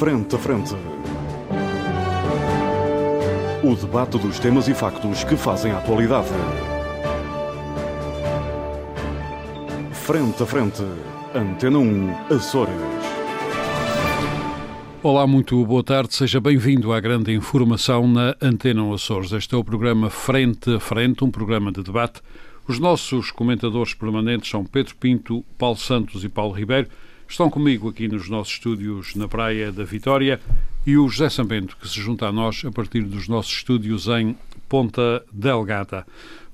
[0.00, 0.74] Frente a Frente.
[3.62, 6.30] O debate dos temas e factos que fazem a atualidade.
[9.92, 10.82] Frente a Frente.
[11.34, 12.74] Antena 1, Açores.
[15.02, 16.14] Olá, muito boa tarde.
[16.14, 19.32] Seja bem-vindo à grande informação na Antena Açores.
[19.32, 22.22] Este é o programa Frente a Frente, um programa de debate.
[22.66, 26.88] Os nossos comentadores permanentes são Pedro Pinto, Paulo Santos e Paulo Ribeiro.
[27.30, 30.40] Estão comigo aqui nos nossos estúdios na Praia da Vitória
[30.84, 34.36] e o José Sambento, que se junta a nós a partir dos nossos estúdios em
[34.68, 36.04] Ponta Delgada.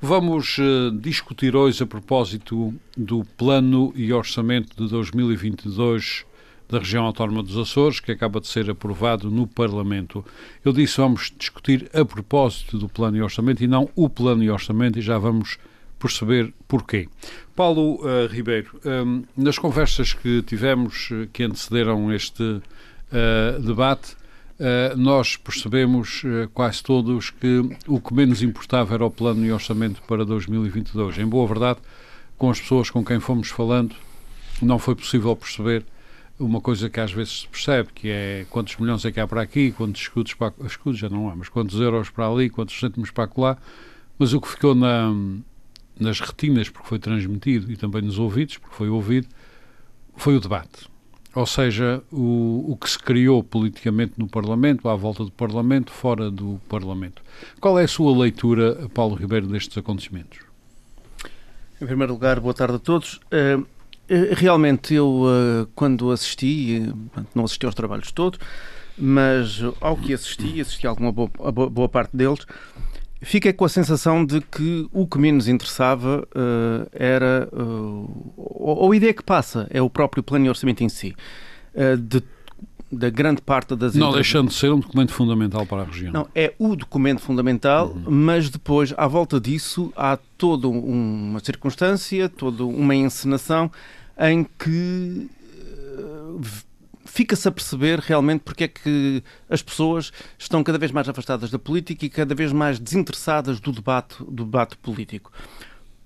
[0.02, 6.27] Vamos uh, discutir hoje a propósito do Plano e Orçamento de 2022
[6.69, 10.22] da região autónoma dos Açores, que acaba de ser aprovado no Parlamento.
[10.62, 14.50] Eu disse vamos discutir a propósito do Plano e Orçamento e não o Plano e
[14.50, 15.56] Orçamento e já vamos
[16.06, 17.09] perceber porquê.
[17.55, 24.12] Paulo uh, Ribeiro, um, ehm, nas conversas que tivemos, eh, que antecederam este uh, debate,
[24.12, 26.22] uh, nós percebemos
[26.55, 31.19] quase todos que o que menos importava era o plano e orçamento para 2022.
[31.19, 31.80] Em boa verdade,
[32.36, 33.95] com as pessoas com quem fomos falando,
[34.62, 35.84] não foi possível perceber
[36.39, 39.41] uma coisa que às vezes se percebe, que é quantos milhões é que há para
[39.41, 43.11] aqui, quantos escudos para escudos já não há, mas quantos euros para ali, quantos cêntimos
[43.11, 43.56] para lá,
[44.19, 45.11] mas o que ficou na,
[45.98, 49.28] nas retinas, porque foi transmitido, e também nos ouvidos, porque foi ouvido,
[50.16, 50.89] foi o debate.
[51.34, 56.30] Ou seja, o, o que se criou politicamente no Parlamento, à volta do Parlamento, fora
[56.30, 57.22] do Parlamento.
[57.61, 60.39] Qual é a sua leitura, Paulo Ribeiro, destes acontecimentos?
[61.78, 63.20] Em primeiro lugar, boa tarde a todos.
[63.27, 63.67] Uh,
[64.33, 66.91] realmente, eu, uh, quando assisti,
[67.34, 68.39] não assisti aos trabalhos todos,
[68.97, 72.47] mas ao que assisti, assisti a alguma boa, boa parte deles,
[73.22, 77.48] Fiquei com a sensação de que o que menos interessava uh, era.
[77.53, 81.14] Uh, ou, a ideia que passa é o próprio plano de orçamento em si.
[81.75, 82.23] Uh, de,
[82.92, 83.95] da grande parte das.
[83.95, 86.12] Não deixando de ser um documento fundamental para a região.
[86.12, 88.05] Não, é o documento fundamental, uhum.
[88.06, 93.70] mas depois, à volta disso, há toda uma circunstância, toda uma encenação
[94.19, 95.30] em que
[97.06, 101.58] fica-se a perceber realmente porque é que as pessoas estão cada vez mais afastadas da
[101.58, 105.33] política e cada vez mais desinteressadas do debate, do debate político.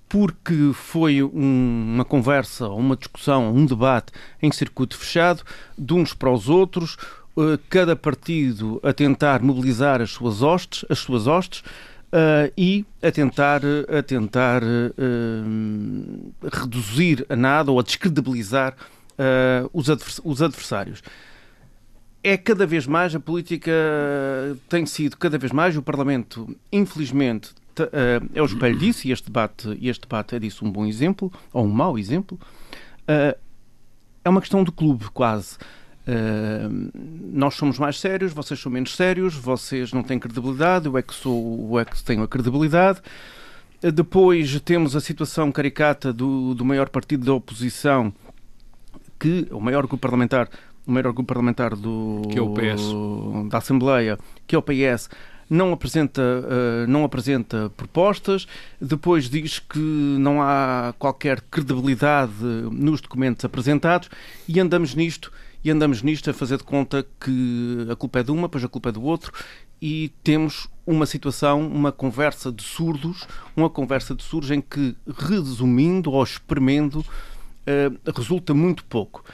[0.08, 4.12] Porque foi um, uma conversa, uma discussão, um debate
[4.42, 5.42] em circuito fechado,
[5.78, 6.96] de uns para os outros,
[7.36, 11.62] uh, cada partido a tentar mobilizar as suas hostes, as suas hostes,
[12.12, 18.74] Uh, e a tentar, a tentar uh, reduzir a nada ou a descredibilizar
[19.72, 21.02] os, advers os adversários
[22.22, 23.72] é cada vez mais, a política
[24.68, 29.26] tem sido cada vez mais, o Parlamento, infelizmente, uh, é o espelho disso, e este
[29.26, 32.38] debate, este debate é disso um bom exemplo, ou um mau exemplo.
[34.22, 35.58] É uma questão de clube, quase.
[37.32, 41.12] Nós somos mais sérios, vocês são menos sérios, vocês não têm credibilidade, eu é que
[41.12, 43.00] sou, eu é que tenho a credibilidade.
[43.82, 48.12] Depois temos a situação caricata do, do maior partido da oposição,
[49.20, 50.48] que o maior grupo parlamentar,
[50.86, 53.48] o maior grupo parlamentar do, que é o PS.
[53.50, 55.10] da Assembleia, que é o PS,
[55.48, 58.46] não apresenta, uh, não apresenta propostas,
[58.80, 62.42] depois diz que não há qualquer credibilidade
[62.72, 64.08] nos documentos apresentados.
[64.48, 65.30] E andamos nisto
[65.62, 68.68] e andamos nisto a fazer de conta que a culpa é de uma, pois a
[68.68, 69.32] culpa é do outro.
[69.82, 73.26] E temos uma situação, uma conversa de surdos,
[73.56, 77.04] uma conversa de surdos em que, resumindo ou espremendo,
[77.66, 79.24] eh, resulta muito pouco.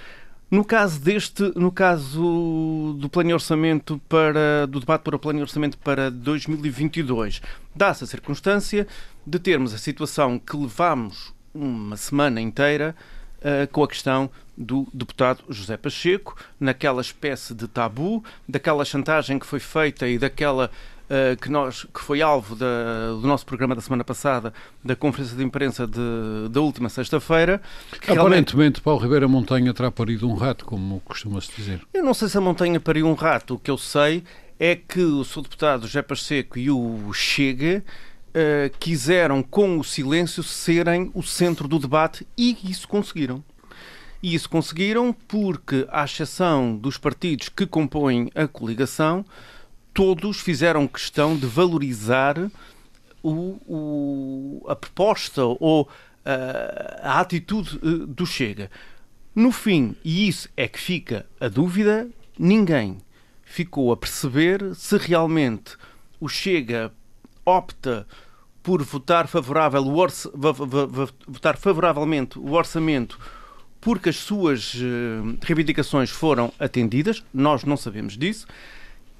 [0.49, 5.41] No caso deste, no caso do plano de orçamento para do debate para o plano
[5.41, 7.43] de orçamento para 2022,
[7.75, 8.87] dá-se a circunstância
[9.27, 12.95] de termos a situação que levamos uma semana inteira
[13.39, 19.47] uh, com a questão do deputado José Pacheco, naquela espécie de tabu, daquela chantagem que
[19.47, 20.71] foi feita e daquela
[21.11, 24.53] uh, que, nós, que foi alvo da, do nosso programa da semana passada,
[24.85, 27.61] da conferência de imprensa de, da última sexta-feira.
[28.03, 28.81] Aparentemente, realmente...
[28.81, 31.81] Paulo Ribeiro, a montanha terá parido um rato, como costuma-se dizer.
[31.93, 33.55] Eu não sei se a montanha pariu um rato.
[33.55, 34.23] O que eu sei
[34.59, 37.85] é que o seu deputado José Pacheco e o Chega
[38.31, 43.45] uh, quiseram, com o silêncio, serem o centro do debate e isso conseguiram.
[44.23, 49.25] E isso conseguiram porque, à exceção dos partidos que compõem a coligação,
[49.97, 52.51] todos fizeram questão de valorizar
[53.23, 55.89] o, o, a proposta ou
[56.23, 58.71] a, a atitude eh, do Chega.
[59.35, 62.07] No fim, e isso é que fica a dúvida,
[62.39, 62.99] ninguém
[63.43, 65.79] ficou a perceber se realmente
[66.21, 66.93] o Chega
[67.43, 68.07] opta
[68.63, 70.07] por votar, favorável o
[71.27, 73.19] votar favoravelmente o orçamento
[73.81, 78.47] porque as suas uh, reivindicações foram atendidas, nós não sabemos disso,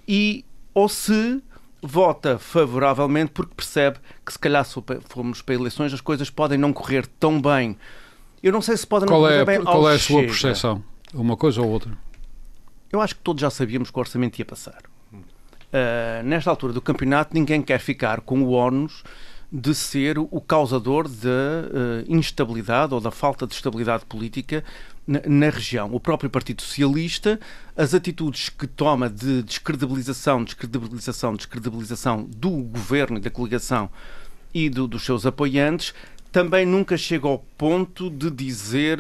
[0.07, 0.45] e
[0.77, 1.43] ou se
[1.81, 4.75] vota favoravelmente porque percebe que se calhar se
[5.09, 7.79] formos para eleições as coisas podem não correr tão bem.
[8.43, 10.85] Eu não sei se podem não correr é, bem Qual é a sua percepção?
[11.15, 11.97] Uma coisa ou outra?
[12.93, 14.83] Eu acho que todos já sabíamos que o orçamento ia passar.
[15.15, 19.03] Uh, nesta altura do campeonato, ninguém quer ficar com o ónus
[19.51, 24.65] de ser o causador da uh, instabilidade ou da falta de estabilidade política
[25.07, 25.95] na, na, região.
[25.95, 27.39] O próprio Partido Socialista,
[27.77, 33.89] as atitudes que toma de descredibilização, descredibilização, descredibilização do governo e da coligação
[34.53, 35.95] e do, dos seus apoiantes,
[36.33, 38.99] também nunca chega ao ponto de dizer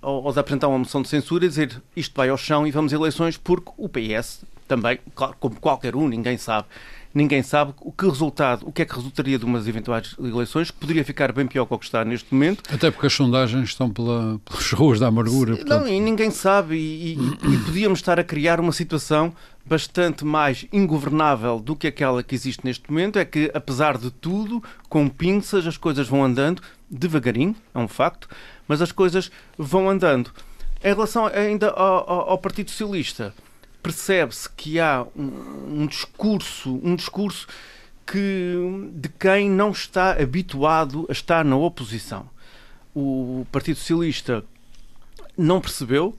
[0.00, 2.70] ou, ou de apresentar uma moção de censura e dizer isto vai ao chão e
[2.70, 4.98] vamos a eleições porque o PS também,
[5.38, 6.66] como qualquer um, ninguém sabe,
[7.14, 10.76] ninguém sabe o que resultado, o que é que resultaria de umas eventuais eleições, que
[10.78, 12.62] poderia ficar bem pior que o que está neste momento.
[12.72, 15.56] Até porque as sondagens estão pela, pelas ruas da amargura.
[15.56, 15.80] Portanto...
[15.80, 19.32] Não, e ninguém sabe, e, e, e podíamos estar a criar uma situação
[19.64, 24.62] bastante mais ingovernável do que aquela que existe neste momento, é que, apesar de tudo,
[24.88, 28.28] com pinças, as coisas vão andando, devagarinho, é um facto,
[28.66, 30.30] mas as coisas vão andando.
[30.82, 33.32] Em relação ainda ao, ao, ao Partido Socialista,
[33.82, 37.46] percebe-se que há um, um, discurso, um discurso
[38.06, 38.54] que,
[38.94, 42.28] de quem não está habituado a estar na oposição.
[42.94, 44.44] O Partido Socialista
[45.36, 46.16] não percebeu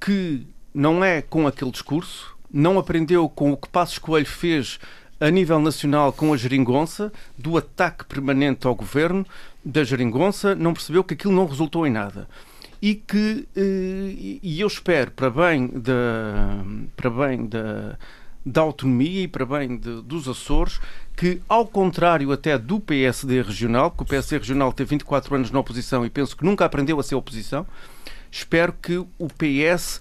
[0.00, 4.78] que não é com aquele discurso, não aprendeu com o que Passos Coelho fez
[5.20, 9.26] a nível nacional com a geringonça, do ataque permanente ao governo
[9.62, 12.26] da geringonça, não percebeu que aquilo não resultou em nada
[12.80, 16.64] e que eh, e eu espero para bem da
[16.96, 17.98] para bem da,
[18.44, 20.80] da autonomia e para bem de, dos Açores
[21.16, 25.60] que ao contrário até do PSD regional que o PSD regional teve 24 anos na
[25.60, 27.66] oposição e penso que nunca aprendeu a ser oposição
[28.30, 30.00] espero que o PS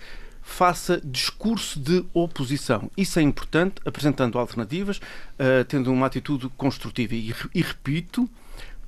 [0.50, 2.90] faça discurso de oposição.
[2.98, 7.14] Isso é importante, apresentando alternativas, uh, tendo uma atitude construtiva.
[7.14, 8.28] E, e repito,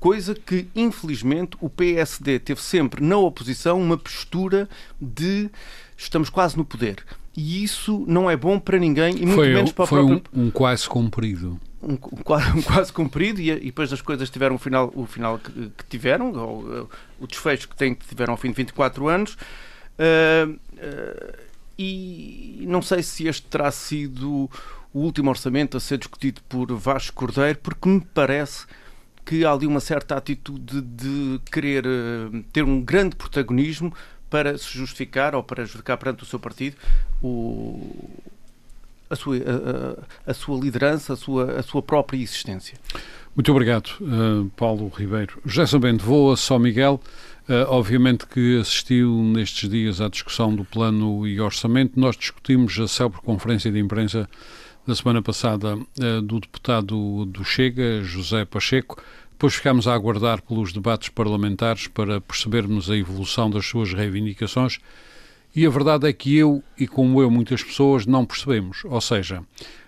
[0.01, 4.68] coisa que, infelizmente, o PSD teve sempre na oposição uma postura
[5.00, 5.48] de
[5.95, 7.06] estamos quase no poder.
[7.38, 10.24] E isso não é bom para ninguém e muito foi, menos para o foi próprio...
[10.33, 11.59] um, um quase cumprido.
[11.83, 15.38] Um, um, um, quase cumprido e, e, depois as coisas tiveram o final, o final
[15.38, 16.89] que, que tiveram, ou,
[17.19, 19.38] o desfecho que, tem, que tiveram ao fim de 24 anos.
[20.00, 21.38] Uh, uh,
[21.77, 24.50] e não sei se este terá sido
[24.92, 28.65] o último orçamento a ser discutido por Vasco Cordeiro, porque me parece
[29.25, 33.94] que há ali uma certa atitude de querer uh, ter um grande protagonismo
[34.29, 36.75] para se justificar ou para justificar perante o seu partido
[37.21, 38.09] o,
[39.09, 42.77] a, sua, a, a, sua liderança, a sua, a sua própria existência.
[43.35, 45.39] Muito obrigado, uh, Paulo Ribeiro.
[45.45, 47.00] José Sambento, vou a São Miguel.
[47.50, 52.00] Uh, obviamente que assistiu nestes dias à discussão do plano e orçamento.
[52.00, 54.29] Nós discutimos a célebre conferência de imprensa
[54.85, 59.01] da semana passada uh, do deputado do Chega, José Pacheco.
[59.31, 64.79] Depois ficámos a aguardar pelos debates parlamentares para percebermos a evolução das suas reivindicações.
[65.55, 68.83] E a verdade é que eu, e como eu, muitas pessoas, não percebemos.
[68.85, 69.43] Ou seja,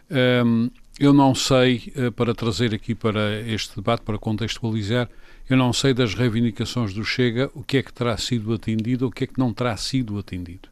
[0.09, 0.69] ehm,
[0.99, 5.09] eu não sei, uh, para trazer aqui para este debate, para contextualizar,
[5.49, 9.11] eu não sei das reivindicações do Chega o que é que terá sido atendido ou
[9.11, 10.69] o que é que não terá sido atendido.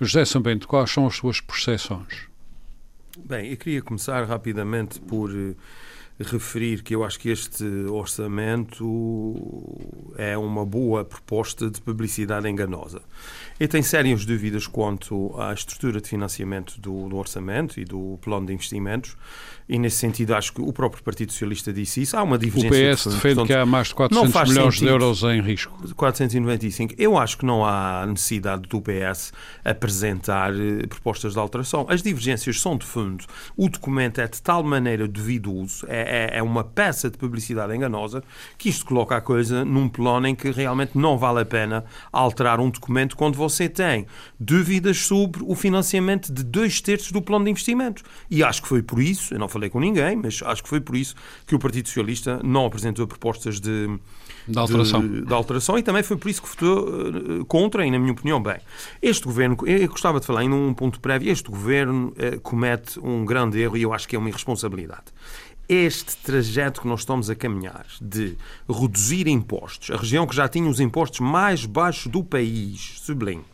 [0.00, 2.31] José Sambento, quais são as suas percepções?
[3.18, 5.54] Bem, eu queria começar rapidamente por uh,
[6.18, 8.86] referir que eu acho que este orçamento
[10.16, 13.02] é uma boa proposta de publicidade enganosa.
[13.60, 18.46] Eu tenho sérias dúvidas quanto à estrutura de financiamento do, do orçamento e do plano
[18.46, 19.14] de investimentos
[19.68, 22.16] e nesse sentido acho que o próprio Partido Socialista disse isso.
[22.16, 22.92] Há uma divergência.
[22.92, 25.94] O PS de defende portanto, que há mais de 400 milhões de euros em risco.
[25.94, 26.94] 495.
[26.98, 29.32] Eu acho que não há necessidade do PS
[29.64, 31.86] apresentar eh, propostas de alteração.
[31.88, 33.24] As divergências são de fundo.
[33.56, 38.22] O documento é de tal maneira duvidoso, é, é, é uma peça de publicidade enganosa,
[38.58, 42.60] que isto coloca a coisa num plano em que realmente não vale a pena alterar
[42.60, 44.06] um documento quando você tem
[44.38, 48.02] dúvidas sobre o financiamento de dois terços do plano de investimentos.
[48.30, 50.80] E acho que foi por isso, eu não falei com ninguém, mas acho que foi
[50.80, 51.14] por isso
[51.46, 53.98] que o Partido Socialista não apresentou propostas de,
[54.48, 55.06] de alteração.
[55.06, 58.12] De, de, alteração e também foi por isso que votou uh, contra, e na minha
[58.12, 58.58] opinião, bem.
[59.00, 63.24] Este governo, eu gostava de falar em um ponto prévio, este governo uh, comete um
[63.24, 65.12] grande erro e eu acho que é uma irresponsabilidade
[65.68, 68.36] este trajeto que nós estamos a caminhar de
[68.68, 73.44] reduzir impostos, a região que já tinha os impostos mais baixos do país, sublinho,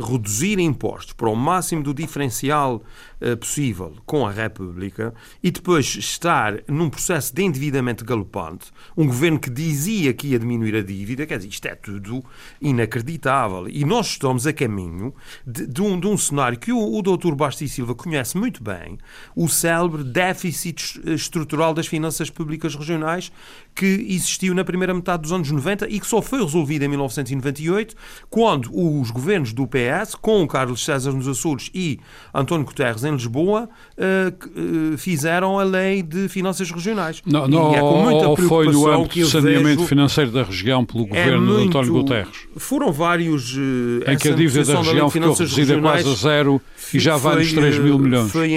[0.00, 2.82] reduzir impostos para o máximo do diferencial
[3.20, 9.38] uh, possível com a República e depois estar num processo de endividamento galopante, um governo
[9.38, 12.24] que dizia que ia diminuir a dívida, quer dizer, isto é tudo
[12.60, 13.68] inacreditável.
[13.68, 15.14] E nós estamos a caminho
[15.46, 17.34] de, de, um, de um, cenário que o, o Dr.
[17.34, 18.98] Basti Silva conhece muito bem,
[19.34, 23.32] o célebre déficit estrutural das finanças públicas regionais
[23.80, 27.94] que existiu na primeira metade dos anos 90 e que só foi resolvido em 1998,
[28.28, 31.98] quando os governos do PS, com Carlos César nos Açores e
[32.34, 37.22] António Guterres em Lisboa, uh, fizeram a lei de finanças regionais.
[37.24, 40.84] Não, não, e é com muita ou foi no âmbito do saneamento financeiro da região
[40.84, 42.36] pelo é governo é muito, de António Guterres?
[42.58, 43.56] Foram vários...
[43.56, 46.60] Uh, em que a dívida da região da ficou reduzida quase a zero
[46.92, 48.30] e já vai nos 3 mil milhões.
[48.30, 48.52] Foi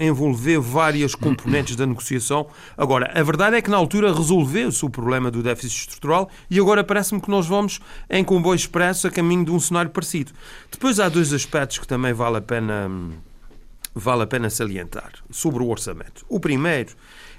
[0.00, 2.48] envolver várias componentes da negociação.
[2.76, 4.12] Agora, a verdade é que na altura
[4.56, 9.06] resolveu-se o problema do déficit estrutural e agora parece-me que nós vamos em comboio expresso
[9.06, 10.32] a caminho de um cenário parecido.
[10.70, 12.90] Depois há dois aspectos que também vale a pena,
[13.94, 16.24] vale a pena salientar sobre o orçamento.
[16.28, 16.94] O primeiro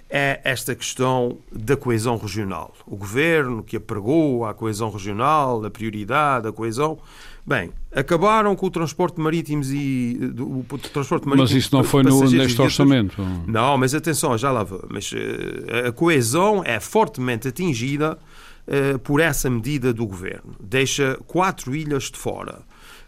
[0.10, 2.74] é esta questão da coesão regional.
[2.86, 6.98] O governo que apregou a coesão regional, a prioridade, a coesão.
[7.46, 11.44] Bem, acabaram com o transporte marítimo e o, o transporte marítimo.
[11.44, 13.22] Mas isso não foi no, neste orçamento.
[13.46, 14.86] Não, mas atenção, já lá vou.
[14.90, 18.18] Mas uh, a coesão é fortemente atingida
[18.68, 20.56] uh, por essa medida do governo.
[20.60, 22.60] Deixa quatro ilhas de fora.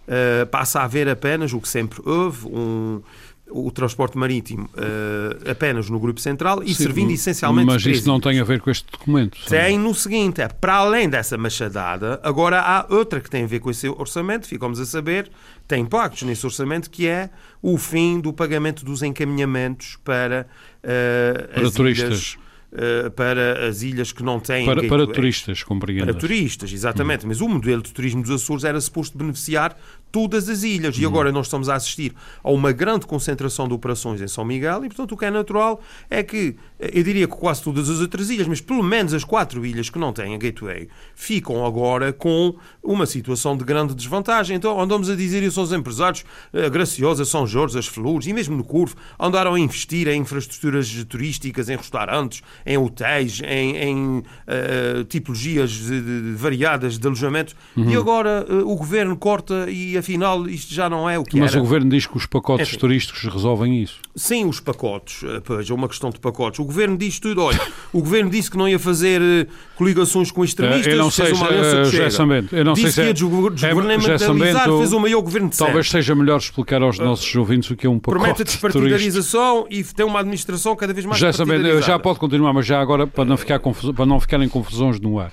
[0.07, 3.01] Uh, passa a haver apenas o que sempre houve, um
[3.49, 7.65] o transporte marítimo uh, apenas no Grupo Central e Sim, servindo essencialmente.
[7.65, 9.37] Mas isso não tem a ver com este documento.
[9.47, 13.59] Tem no seguinte: é para além dessa machadada, agora há outra que tem a ver
[13.59, 15.29] com esse orçamento, ficamos a saber,
[15.67, 17.29] tem impactos nesse orçamento, que é
[17.61, 20.47] o fim do pagamento dos encaminhamentos para,
[20.83, 22.07] uh, para turistas.
[22.07, 22.37] Ilhas,
[22.71, 24.65] uh, para as ilhas que não têm.
[24.65, 26.05] Para, para turistas, compreendo.
[26.05, 27.25] Para turistas, exatamente.
[27.25, 27.29] Hum.
[27.29, 29.77] Mas o modelo de turismo dos Açores era suposto beneficiar
[30.11, 30.97] todas as ilhas.
[30.97, 32.13] E agora nós estamos a assistir
[32.43, 35.81] a uma grande concentração de operações em São Miguel e, portanto, o que é natural
[36.09, 39.65] é que, eu diria que quase todas as outras ilhas, mas pelo menos as quatro
[39.65, 44.55] ilhas que não têm a gateway, ficam agora com uma situação de grande desvantagem.
[44.55, 46.23] Então, andamos a dizer isso aos empresários,
[46.53, 50.21] a eh, Graciosa, São Jorge, as Flores e mesmo no Curvo, andaram a investir em
[50.21, 57.55] infraestruturas turísticas, em restaurantes, em hotéis, em, em uh, tipologias de, de, variadas de alojamento
[57.75, 57.89] uhum.
[57.89, 61.51] e agora uh, o governo corta e afinal isto já não é o que Mas
[61.51, 61.59] era.
[61.59, 63.99] o Governo diz que os pacotes turísticos resolvem isso.
[64.15, 66.59] Sim, os pacotes, eh, pois, é uma questão de pacotes.
[66.59, 67.59] O Governo diz tudo, olha,
[67.93, 71.37] o Governo disse que não ia fazer eh, coligações com extremistas, eu não sei, fez
[71.39, 74.99] uma aliança uh, que eu não disse sei que ia é- desgovernamentalizar, é, fez o
[74.99, 78.19] maior Governo de Talvez seja melhor explicar aos nossos ouvintes o que é um pacote
[78.19, 82.79] Promete despartidarização e tem uma administração cada vez mais já, já pode continuar, mas já
[82.79, 85.31] agora, para não, ficar para não ficarem confusões no ar.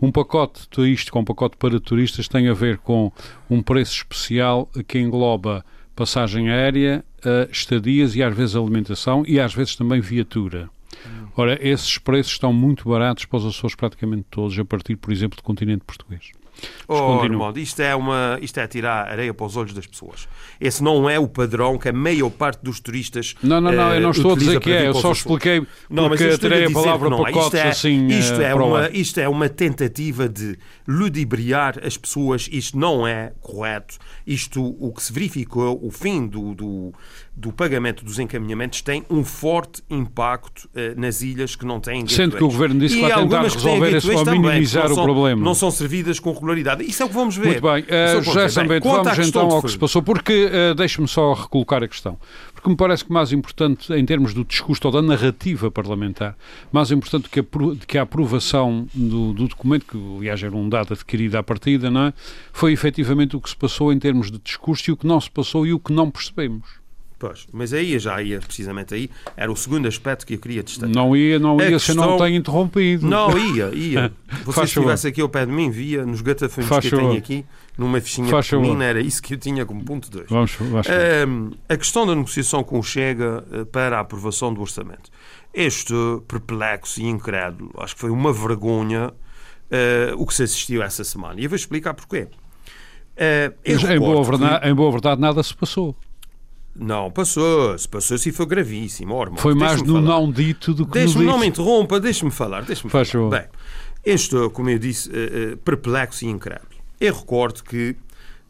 [0.00, 3.12] Um pacote turístico, um pacote para turistas, tem a ver com
[3.50, 5.64] um preço especial que engloba
[5.96, 10.70] passagem aérea, uh, estadias e às vezes alimentação e às vezes também viatura.
[11.36, 15.36] Ora, esses preços estão muito baratos para os Açores praticamente todos, a partir, por exemplo,
[15.36, 16.32] do continente português.
[16.86, 20.26] Oh, Armando, isto é, uma, isto é tirar areia para os olhos das pessoas.
[20.60, 23.34] Esse não é o padrão que a maior parte dos turistas.
[23.42, 25.60] Não, não, não, eu não eh, estou a dizer que é, eu só expliquei
[25.90, 28.06] não, porque mas tirei a, palavra não, pacotes isto é, assim.
[28.06, 33.98] Isto é, uma, isto é uma tentativa de ludibriar as pessoas, isto não é correto.
[34.26, 36.94] Isto, o que se verificou, o fim do, do
[37.38, 42.36] do pagamento dos encaminhamentos tem um forte impacto uh, nas ilhas que não têm Sendo
[42.36, 45.44] que o Governo disse que vai tentar resolver isso ou minimizar são, o problema.
[45.44, 46.82] Não são servidas com regularidade.
[46.82, 47.46] Isso é o que vamos ver.
[47.46, 47.84] Muito bem.
[47.84, 50.02] Uh, José Sambento, vamos então ao que se passou.
[50.02, 52.18] Porque, uh, deixe-me só recolocar a questão.
[52.52, 56.36] Porque me parece que mais importante, em termos do discurso ou da narrativa parlamentar,
[56.72, 57.44] mais importante que a,
[57.86, 62.06] que a aprovação do, do, documento, que aliás era um dado adquirido à partida, não
[62.06, 62.12] é?
[62.52, 65.30] foi efetivamente o que se passou em termos de discurso e o que não se
[65.30, 66.77] passou e o que não percebemos.
[67.18, 70.94] Pois, mas aí já ia precisamente aí, era o segundo aspecto que eu queria destacar.
[70.94, 71.94] Não ia, não ia, questão...
[71.94, 73.04] se não tem interrompido.
[73.08, 74.12] Não, ia, ia.
[74.46, 77.44] Você estivesse aqui ao pé de mim, via nos gatafunhos que eu tenho aqui,
[77.76, 80.26] numa fichinha Faz pequenina, era isso que eu tinha como ponto 2.
[80.28, 84.60] Vamos, vamos um, a questão da negociação com o Chega eh, para a aprovação do
[84.60, 85.10] orçamento.
[85.52, 85.94] Este
[86.28, 91.40] perplexo e incrédulo, acho que foi uma vergonha uh, o que se assistiu essa semana.
[91.40, 92.28] E eu vou explicar porquê.
[93.16, 94.68] Uh, em, boa verdade, que...
[94.68, 95.96] em boa verdade, nada se passou.
[96.78, 99.14] Não, passou-se, passou-se e foi gravíssimo.
[99.14, 101.30] Oh, foi mais no não dito do que deixe no dito.
[101.30, 103.30] Não me interrompa, deixe-me falar, deixe-me falar.
[103.30, 103.44] Bem,
[104.04, 106.68] este, como eu disse, uh, uh, perplexo e incrédulo.
[107.00, 107.96] Eu recordo que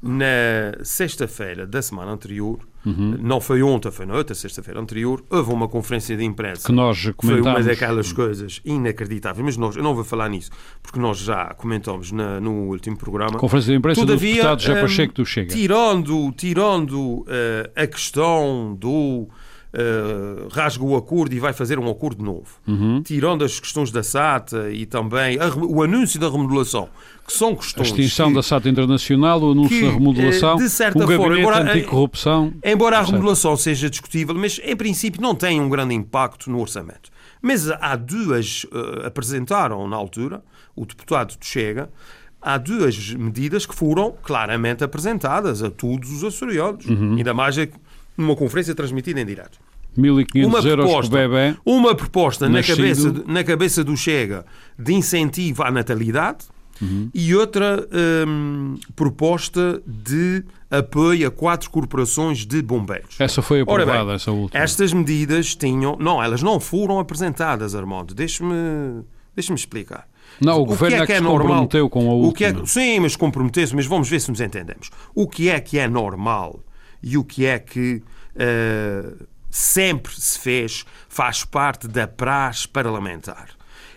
[0.02, 3.16] na sexta-feira da semana anterior, Uhum.
[3.20, 6.66] não foi ontem, foi na outra sexta-feira anterior, houve uma conferência de imprensa.
[6.66, 7.60] Que nós Foi comentámos.
[7.60, 10.50] uma daquelas coisas inacreditáveis, mas nós, eu não vou falar nisso,
[10.82, 13.36] porque nós já comentamos na- no último programa.
[13.38, 15.54] Conferência de imprensa Todavia, do deputado José hum, Pacheco do Chega.
[15.54, 19.28] Tirando, tirando eh, a questão do
[19.72, 23.02] eh, rasga o acordo e vai fazer um acordo novo, Uhum.
[23.02, 26.88] tirando as questões da SATA e também a o anúncio da remodelação,
[27.26, 30.62] que são A questões extinção que, da SAT Internacional, o anúncio que, da remodelação, eh,
[30.62, 32.52] de certa o forma, embora- anticorrupção.
[32.64, 37.10] Embora a remodelação seja discutível, mas em princípio não tem um grande impacto no orçamento.
[37.42, 40.42] Mas há duas, eh, apresentaram na altura,
[40.74, 41.90] o deputado do Chega,
[42.40, 47.16] há duas medidas que foram claramente apresentadas a todos os açorianos, Uhum.
[47.16, 47.56] ainda mais
[48.18, 49.58] numa conferência transmitida em direto.
[49.96, 51.56] 1.500 euros por proposta, bebê.
[51.64, 54.44] uma proposta na cabeça, na cabeça do Chega
[54.78, 56.44] de incentivo à natalidade
[56.80, 57.10] Uhum.
[57.12, 57.84] e outra
[58.28, 63.16] hum, proposta de apoio a quatro corporações de bombeiros.
[63.18, 64.62] Essa foi Ora bem, aprovada, essa última.
[64.62, 65.96] Estas medidas tinham.
[65.98, 68.14] Não, elas não foram apresentadas, Armando.
[68.14, 69.02] Deixe-me
[69.34, 70.06] deixe explicar.
[70.40, 72.66] Não, o governo é que se comprometeu com a O que é, última.
[72.66, 74.90] sim, mas comprometeu-se, mas vamos ver se nos entendemos.
[75.14, 76.60] O que é que é normal
[77.02, 78.02] e o que é que
[78.36, 79.12] eh,
[79.50, 83.48] sempre se fez faz parte da praxe parlamentar.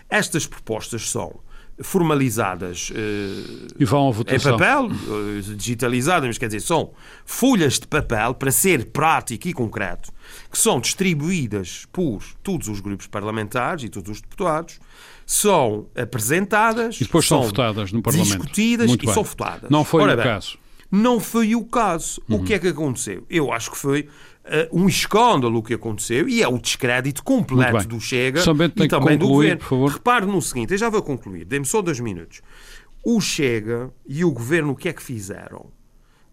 [0.09, 1.39] Estas propostas são
[1.81, 4.51] formalizadas eh, E vão à em votação.
[4.57, 6.91] papel, eh, digitalizadas, mas quer dizer, são
[7.25, 10.11] folhas de papel, para ser prático e concreto,
[10.51, 14.79] que são distribuídas por todos os grupos parlamentares e todos os deputados,
[15.25, 18.27] são apresentadas, E depois são são votadas no Parlamento.
[18.37, 19.13] discutidas Muito e bem.
[19.13, 19.69] são votadas.
[19.69, 20.57] Não foi Ora o bem, caso.
[20.91, 22.21] Não foi o caso.
[22.29, 22.37] Uhum.
[22.37, 23.25] O que é que aconteceu?
[23.29, 24.09] Eu acho que foi
[24.43, 28.43] eh, um escândalo o que aconteceu e é o descrédito completo do Chega e
[28.73, 29.57] que também do concluir, governo.
[29.59, 29.91] por favor.
[29.91, 32.41] Repare no seguinte, eu já vou concluir, dê-me só dois minutos.
[33.03, 35.67] O Chega e o governo o que é que fizeram?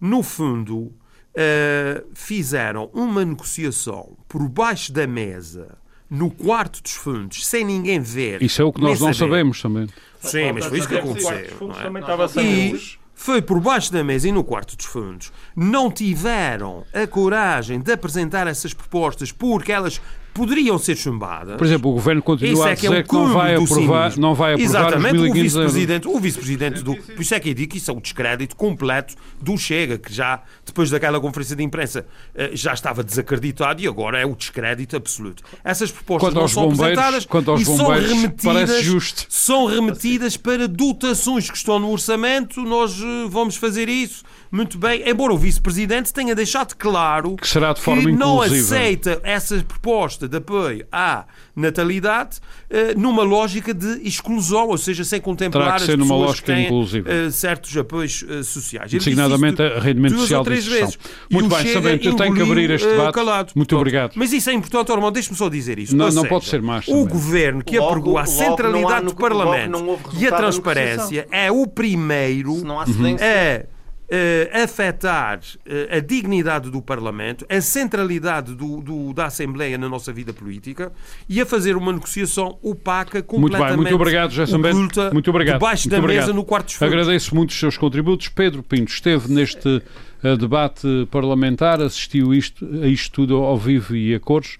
[0.00, 0.92] No fundo,
[1.34, 5.78] eh, fizeram uma negociação por baixo da mesa,
[6.10, 8.42] no quarto dos fundos, sem ninguém ver.
[8.42, 9.30] Isso é o que nós não saber.
[9.30, 9.86] sabemos também.
[10.20, 11.56] Sim, mas foi isso que aconteceu.
[11.60, 11.82] não é?
[11.82, 12.98] Também estava sem E luz.
[13.20, 15.32] Foi por baixo da mesa e no quarto dos fundos.
[15.54, 20.00] Não tiveram a coragem de apresentar essas propostas porque elas
[20.38, 21.56] poderiam ser chumbadas.
[21.56, 24.34] Por exemplo, o governo continua a é que é dizer que não vai aprovar, não
[24.34, 25.42] vai aprovar Exatamente, o 1.500 euros.
[25.42, 26.94] vice-presidente, o vice-presidente do.
[26.96, 30.12] Por isso é que eu digo que isso é o descrédito completo do Chega, que
[30.12, 34.96] já, depois daquela conferência de imprensa, eh, já estava desacreditado e agora é o descrédito
[34.96, 35.42] absoluto.
[35.64, 40.68] Essas propostas Quanto não são bombeiros- apresentadas quanto aos e são remetidas, são remetidas para
[40.68, 42.60] dotações que estão no orçamento.
[42.62, 44.22] Nós eh, vamos fazer isso.
[44.50, 48.76] Muito bem, embora o vice-presidente tenha deixado claro Que será de forma que não inclusiva.
[48.76, 52.38] aceita essa proposta de apoio à natalidade
[52.70, 56.28] eh, numa lógica de exclusão, ou seja, sem contemplar Terá que as ser numa pessoas
[56.28, 57.10] lógica que têm inclusiva.
[57.12, 58.90] eh, certos apoios eh, sociais.
[58.90, 60.98] Designadamente a rendimento social três vezes.
[61.30, 63.14] Muito o bem, sabendo que eu tenho que abrir este debate.
[63.14, 63.52] calado.
[63.54, 63.80] Muito Pronto.
[63.80, 64.12] obrigado.
[64.14, 65.94] Mas isso é importante, Ormond, deixe-me só dizer isso.
[65.96, 67.06] Não- não seja, pode ser mais O também.
[67.08, 72.54] governo que Logo- apregou a centralidade no- do Parlamento e a transparência é o primeiro
[72.56, 73.26] Se não há cedência.
[73.64, 73.77] a
[74.10, 80.12] eh, afetar eh, a dignidade do Parlamento, a centralidade do, do- da Assembleia na nossa
[80.12, 80.90] vida política
[81.28, 85.54] e a fazer uma negociação opaca, Muito completamente bem, muito obrigado, oculta, Muito obrigado.
[85.58, 86.22] debaixo Muito da obrigado.
[86.26, 86.94] mesa no quarto fundos.
[86.94, 88.28] Agradeço muito os seus contributos.
[88.28, 89.82] Pedro Pinto esteve neste
[90.22, 94.56] eh, debate parlamentar, assistiu isto, a isto tudo ao vivo e a cores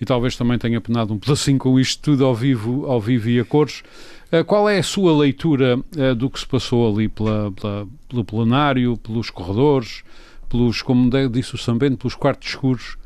[0.00, 3.38] e talvez também tenha penado um pedacinho com isto tudo ao vivo, ao vivo e
[3.40, 3.82] a cores.
[4.34, 8.24] Eh, Qual é a sua leitura eh, do que se passou ali pela- pela- pelo
[8.24, 10.02] plenário, pelos corredores,
[10.48, 12.96] pelos, como disse o Sambento, pelos quartos escuros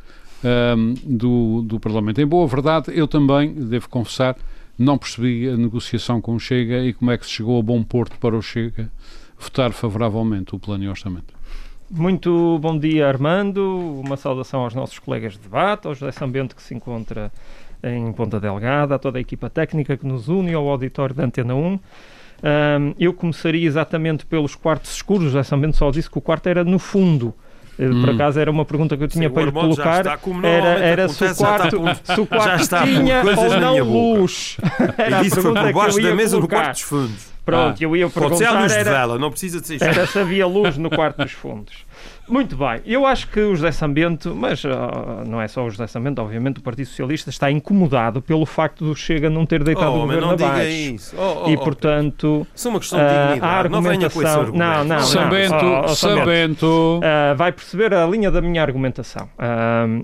[0.42, 2.18] ehm, do, do Parlamento?
[2.22, 4.36] Em boa verdade, eu também, devo confessar,
[4.78, 7.82] não percebi a negociação com o Chega e como é que se chegou a bom
[7.82, 8.90] porto para o Chega
[9.38, 11.34] votar favoravelmente o plano e orçamento.
[11.90, 14.00] Muito bom dia, Armando.
[14.04, 17.30] Uma saudação aos nossos colegas de debate, ao José Sambento que se encontra
[17.82, 21.54] em Ponta Delgada, a toda a equipa técnica que nos une, ao auditório da Antena
[21.54, 21.78] 1.
[22.42, 25.24] Ahm, eu começaria exatamente pelos quartos escuros.
[25.32, 27.34] José Sambento só disse que o quarto era no fundo.
[27.78, 28.14] Eh, Por Hum.
[28.14, 29.98] acaso era uma pergunta que eu tinha Sim, para lhe já colocar.
[30.00, 33.22] está como Era, era se o já quarto, por- se o quarto está por tinha
[33.24, 34.56] ou não luz.
[34.98, 36.56] Era a E isso foi pergunta por que baixo da mesa no colocar.
[36.64, 37.38] quarto dos fundos.
[37.44, 38.60] Pronto, Ah, eu ia Pode ser a perguntar.
[38.62, 41.32] luz de Era, vela, não precisa de ser era se havia luz no quarto dos
[41.32, 41.86] fundos.
[42.28, 45.86] Muito bem, eu acho que o José Sambento, mas ah, não é só o José
[45.86, 49.94] Sambento, obviamente o Partido Socialista está incomodado pelo facto do Chega não ter deitado o
[49.94, 50.68] Oh, mas governo não diga abaixo.
[50.70, 51.16] isso.
[51.18, 51.60] Oh, oh, E oh.
[51.60, 53.66] portanto, Isso é uma questão de ah, dignidade.
[53.66, 54.58] a Não venha com esse argumentação- argumento.
[54.58, 56.20] não, não, Sambento, oh, oh, Sambento.
[56.20, 57.00] Sambento.
[57.02, 59.28] ah, vai perceber a linha da minha argumentação.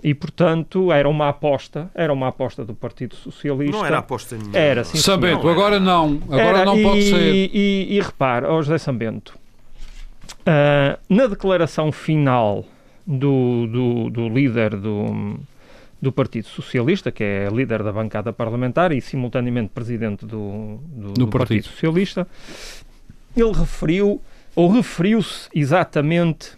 [0.03, 3.77] E portanto, era uma aposta, era uma aposta do Partido Socialista.
[3.77, 4.57] Não era aposta nenhuma.
[4.57, 7.51] Era, sim, Sambento, Não, agora não, agora Era, não e, pode ser.
[7.53, 9.35] E, e repare, ó José Sambento,
[10.47, 12.65] Uh, na declaração final
[13.07, 15.39] do, do, do líder do,
[16.01, 21.29] do Partido Socialista, que é líder da bancada parlamentar e simultaneamente presidente do, do, do
[21.29, 21.31] partido.
[21.31, 22.27] partido Socialista,
[23.37, 24.21] ele referiu
[24.55, 26.53] ou referiu-se exatamente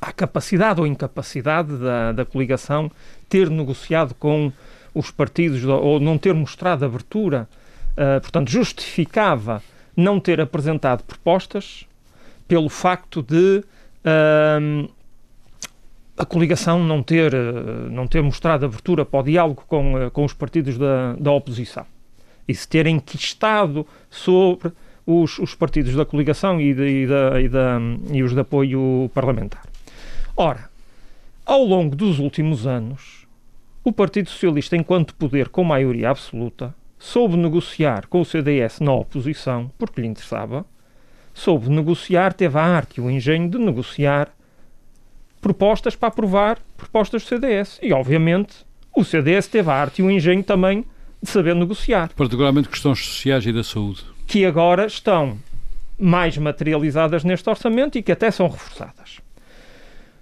[0.00, 2.90] à capacidade ou incapacidade da, da coligação
[3.28, 4.52] ter negociado com
[4.94, 7.48] os partidos ou não ter mostrado abertura,
[7.92, 9.62] uh, portanto, justificava
[9.96, 11.86] não ter apresentado propostas
[12.46, 13.64] pelo facto de
[14.04, 14.90] uh,
[16.16, 20.24] a coligação não ter, uh, não ter mostrado abertura para o diálogo com, uh, com
[20.24, 21.86] os partidos da, da oposição
[22.46, 24.72] e se ter enquistado sobre
[25.06, 27.78] os, os partidos da coligação e, de, e, da, e, da,
[28.12, 29.66] e os de apoio parlamentar.
[30.36, 30.68] Ora,
[31.44, 33.26] ao longo dos últimos anos,
[33.82, 39.70] o Partido Socialista, enquanto poder com maioria absoluta, soube negociar com o CDS na oposição,
[39.78, 40.64] porque lhe interessava,
[41.34, 44.32] soube negociar, teve a arte e o engenho de negociar
[45.40, 47.78] propostas para aprovar propostas do CDS.
[47.82, 48.64] E, obviamente,
[48.96, 50.86] o CDS teve a arte e o engenho também
[51.20, 52.10] de saber negociar.
[52.14, 54.04] Particularmente questões sociais e da saúde.
[54.26, 55.38] Que agora estão
[55.98, 59.20] mais materializadas neste orçamento e que até são reforçadas.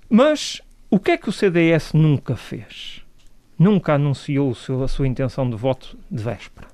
[0.08, 3.02] Mas o que é que o CDS nunca fez?
[3.58, 6.66] Nunca anunciou seu, a sua intenção de voto de véspera.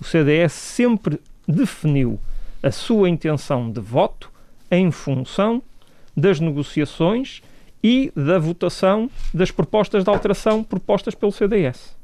[0.00, 2.18] O CDS sempre definiu
[2.62, 4.30] a sua intenção de voto
[4.70, 5.62] em função
[6.16, 7.42] das negociações
[7.82, 11.96] e da votação das propostas de alteração propostas pelo CDS.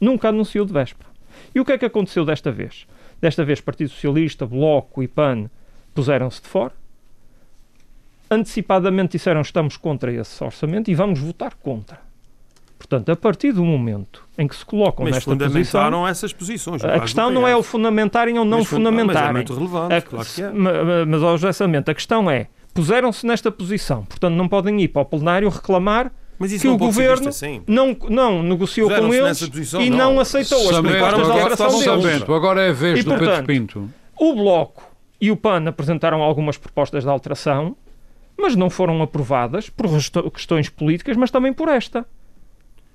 [0.00, 1.08] Nunca anunciou de véspera.
[1.54, 2.86] E o que é que aconteceu desta vez?
[3.20, 5.48] Desta vez, Partido Socialista, Bloco e PAN
[5.94, 6.74] puseram-se de fora.
[8.30, 12.11] Antecipadamente disseram estamos contra esse orçamento e vamos votar contra.
[12.82, 16.84] Portanto, a partir do momento em que se colocam mas nesta fundamentaram posição, essas posições.
[16.84, 19.22] A questão não é o fundamentarem ou não mas, fundamentarem.
[19.22, 20.50] Mas é muito relevante, a, claro que é.
[20.50, 25.48] Mas, Samento, a questão é, puseram-se nesta posição, portanto não podem ir para o plenário
[25.48, 26.10] reclamar
[26.60, 27.62] que o governo assim.
[27.68, 32.22] não, não negociou com eles posição, e não, não aceitou as propostas de alteração deles.
[32.28, 33.90] Agora é a vez e, do portanto, Pedro Pinto.
[34.18, 34.82] O Bloco
[35.20, 37.76] e o PAN apresentaram algumas propostas de alteração,
[38.36, 39.86] mas não foram aprovadas por
[40.32, 42.04] questões políticas, mas também por esta.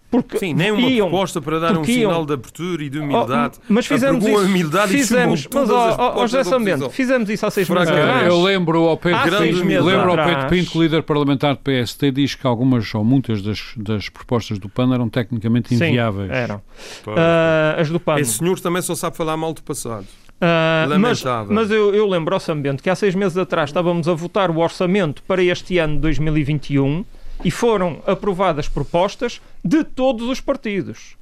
[0.10, 3.58] Porque Sim, nem uma iam, proposta para dar um sinal de abertura e de humildade.
[3.60, 4.38] Oh, mas fizemos isso.
[4.38, 8.28] humildade fizemos, e mas, ó, ó, José Sambento, fizemos isso há seis meses atrás.
[8.28, 9.40] Eu lembro ao Pedro,
[9.84, 13.42] lembro ao Pedro Pinto, que o líder parlamentar do PST, diz que algumas ou muitas
[13.42, 16.30] das, das propostas do PAN eram tecnicamente inviáveis.
[16.30, 16.56] Sim, eram.
[16.56, 18.18] Uh, as do PAN.
[18.20, 20.06] Esse senhor também só sabe falar mal do passado.
[20.38, 24.14] Uh, mas, mas eu, eu, lembro ao Sambento que há seis meses atrás estávamos a
[24.14, 27.04] votar o orçamento para este ano de 2021
[27.44, 31.16] e foram aprovadas propostas de todos os partidos.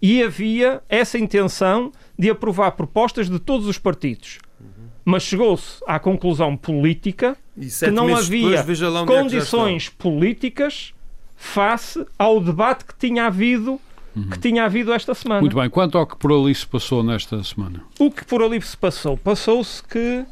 [0.00, 4.38] E havia essa intenção de aprovar propostas de todos os partidos.
[5.04, 10.92] Mas chegou-se à conclusão política que não havia depois, é condições é políticas
[11.36, 13.80] face ao debate que tinha havido
[14.16, 14.30] uhum.
[14.30, 15.40] que tinha havido esta semana.
[15.40, 15.68] Muito bem.
[15.70, 17.82] Quanto ao que por ali se passou nesta semana?
[17.98, 19.16] O que por ali se passou?
[19.16, 20.24] Passou-se que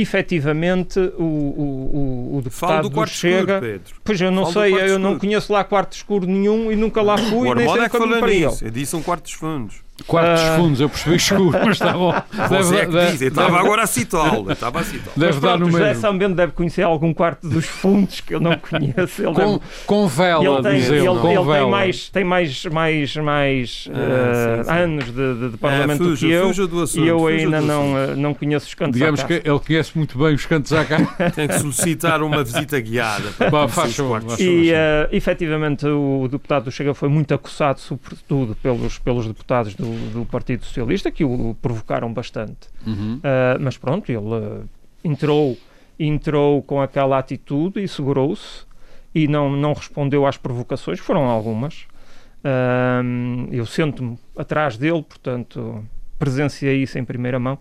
[0.00, 3.54] efetivamente o, o, o deputado do quarto Chega.
[3.54, 3.94] Escuro, Pedro.
[4.04, 4.98] Pois eu não Fala sei, eu escuro.
[4.98, 8.32] não conheço lá quarto escuro nenhum e nunca lá fui, nem sei é que para
[8.32, 8.44] ele.
[8.44, 9.87] Eu disse um quarto dos fundos.
[10.06, 10.56] Quartos uh...
[10.56, 12.14] fundos, eu percebi escuro, mas está bom.
[12.48, 13.60] Deve, é deve, diz, eu estava deve...
[13.60, 14.52] agora a citá-lo.
[14.52, 15.12] Estava a citá-lo.
[15.16, 15.78] Deve dar no mesmo.
[15.78, 19.22] José Sambento deve conhecer algum quarto dos fundos que eu não conheço.
[19.22, 19.60] Ele com, deve...
[19.86, 20.98] com vela, ele tem, diz ele.
[20.98, 21.56] Ele, com ele vela.
[21.56, 24.70] tem mais, tem mais, mais, mais uh, sim, sim.
[24.70, 28.16] anos de, de, de parlamento é, fuja, que eu assunto, e eu ainda não, uh,
[28.16, 30.98] não conheço os cantos Digamos que ele conhece muito bem os cantos à cá.
[31.34, 33.30] tem que solicitar uma visita guiada.
[33.36, 34.22] Para faz favor.
[34.38, 34.74] E uh,
[35.12, 40.64] efetivamente o deputado do Chega foi muito acossado, sobretudo pelos, pelos deputados do, do Partido
[40.64, 42.68] Socialista, que o provocaram bastante.
[42.86, 43.16] Uhum.
[43.16, 44.68] Uh, mas pronto, ele uh,
[45.02, 45.56] entrou,
[45.98, 48.66] entrou com aquela atitude e segurou-se
[49.14, 51.86] e não, não respondeu às provocações, foram algumas.
[52.44, 55.84] Uh, eu sento-me atrás dele, portanto,
[56.18, 57.58] presenciei isso em primeira mão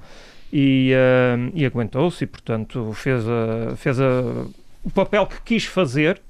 [0.52, 0.92] e,
[1.54, 4.46] e aguentou-se e, portanto, fez, a, fez a,
[4.84, 6.22] o papel que quis fazer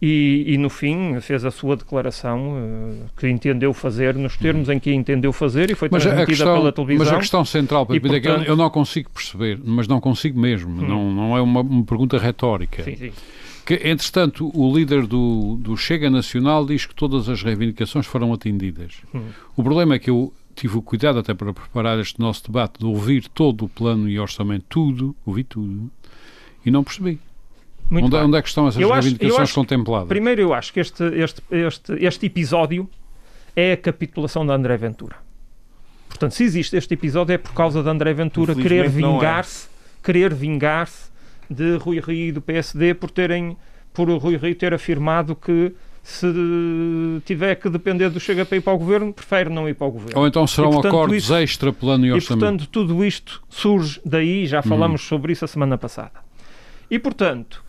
[0.00, 4.78] e, e, no fim fez a sua declaração uh, que entendeu fazer nos termos em
[4.78, 7.04] que entendeu fazer e foi mas transmitida questão, pela televisão.
[7.04, 8.16] Mas a questão central, Pedro, portanto...
[8.16, 10.86] é que eu, eu, não consigo perceber, mas não consigo mesmo, hum.
[10.86, 12.84] não, não é uma, uma pergunta retórica.
[12.84, 13.12] Sim, sim.
[13.66, 18.94] Que, entretanto, o líder do, do Chega Nacional diz que todas as reivindicações foram atendidas.
[19.14, 19.26] Hum.
[19.56, 22.86] O problema é que eu tive o cuidado até para preparar este nosso debate de
[22.86, 25.90] ouvir todo o plano e orçamento, tudo, ouvi tudo,
[26.64, 27.20] e não percebi.
[27.90, 30.08] Onde, onde, é que estão essas eu reivindicações acho, contempladas?
[30.08, 32.88] Primeiro, eu acho que este, este, este, este episódio
[33.56, 35.16] é a capitulação da André Ventura.
[36.08, 38.88] Portanto, se existe este episódio é por causa de André Ventura querer é.
[38.88, 40.04] vingar-se, é.
[40.04, 41.10] querer vingar-se
[41.48, 43.56] de Rui Rio e do PSD por terem,
[43.92, 45.72] por Rui Rio ter afirmado que
[46.02, 46.26] se
[47.26, 49.90] tiver que depender do Chega para ir para o governo, prefere não ir para o
[49.90, 50.18] governo.
[50.20, 52.40] Ou então serão E, portanto, acordos isso- extra plano e E, orçamento.
[52.40, 56.20] portanto, tudo isto surge daí, já falamos sobre isso a semana passada.
[56.90, 57.62] E, portanto,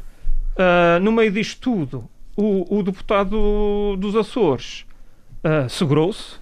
[0.59, 2.03] ah, no meio disto tudo,
[2.35, 4.85] o, o deputado dos Açores
[5.43, 6.35] ah, segurou-se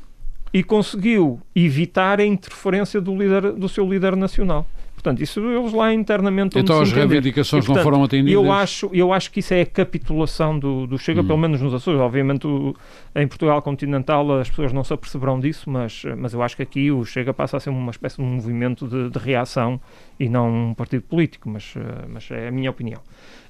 [0.54, 4.66] e conseguiu evitar a interferência do, líder, do seu líder nacional.
[4.94, 8.34] Portanto, isso eles lá internamente então as reivindicações E, portanto, não foram atendidas.
[8.34, 11.28] Eu acho, eu acho que isso é a capitulação do, do Chega, Hum.
[11.28, 12.00] pelo menos nos Açores.
[12.02, 12.76] Obviamente, o-
[13.16, 16.92] em Portugal continental as pessoas não se aperceberão disso, mas, mas eu acho que aqui
[16.92, 19.80] o Chega passa a ser uma espécie de um movimento de, de reação
[20.20, 21.76] e não um partido político, mas,
[22.10, 23.00] mas é a minha opinião.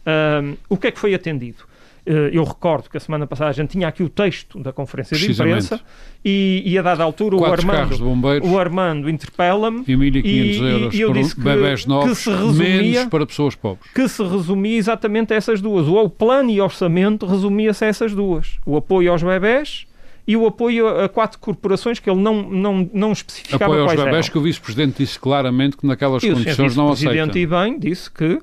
[0.08, 1.58] Ahm, o que é que foi atendido?
[2.06, 5.18] Eh, eu recordo que a semana passada a gente tinha aqui o texto da conferência
[5.18, 5.82] de imprensa
[6.24, 10.58] e, e a dada altura o Quatro Armando, bombeiros o Armando interpela-me e 1.500 e-
[10.62, 13.92] euros e eu disse que- bebés que novos, se resumia- menos para pessoas pobres.
[13.94, 15.86] que se resumia exatamente a essas duas.
[15.86, 18.58] O plano e orçamento resumia-se a essas duas.
[18.66, 19.86] O apoio aos bebés
[20.26, 24.00] e o apoio a quatro corporações que ele não, não, não especificava Apoio aos quais
[24.00, 24.32] bebés eram.
[24.34, 27.40] que o Vice-Presidente disse claramente que naquelas E o condições não Vice-Presidente aceita.
[27.40, 28.40] e bem disse que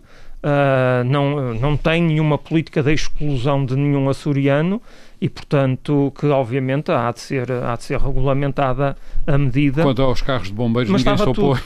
[0.46, 4.80] ah, não, não tem nenhuma política de exclusão de nenhum açoriano
[5.18, 8.94] e, portanto, que obviamente há de ser, há de ser regulamentada
[9.26, 9.82] a medida.
[9.82, 11.58] Quanto aos carros de bombeiros, Mas ninguém se opõe.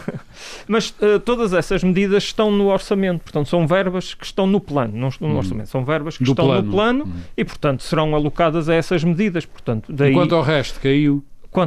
[0.66, 4.96] Mas eh, todas essas medidas estão no orçamento, portanto, são verbas que estão no plano,
[4.96, 5.38] não estão no Hum.
[5.38, 6.62] orçamento, são verbas que Do estão plano.
[6.62, 7.12] no plano Hum.
[7.36, 9.44] e, portanto, serão alocadas a essas medidas.
[9.44, 10.36] Portanto, daí, Enquanto quanto...
[10.36, 11.22] ao resto caiu,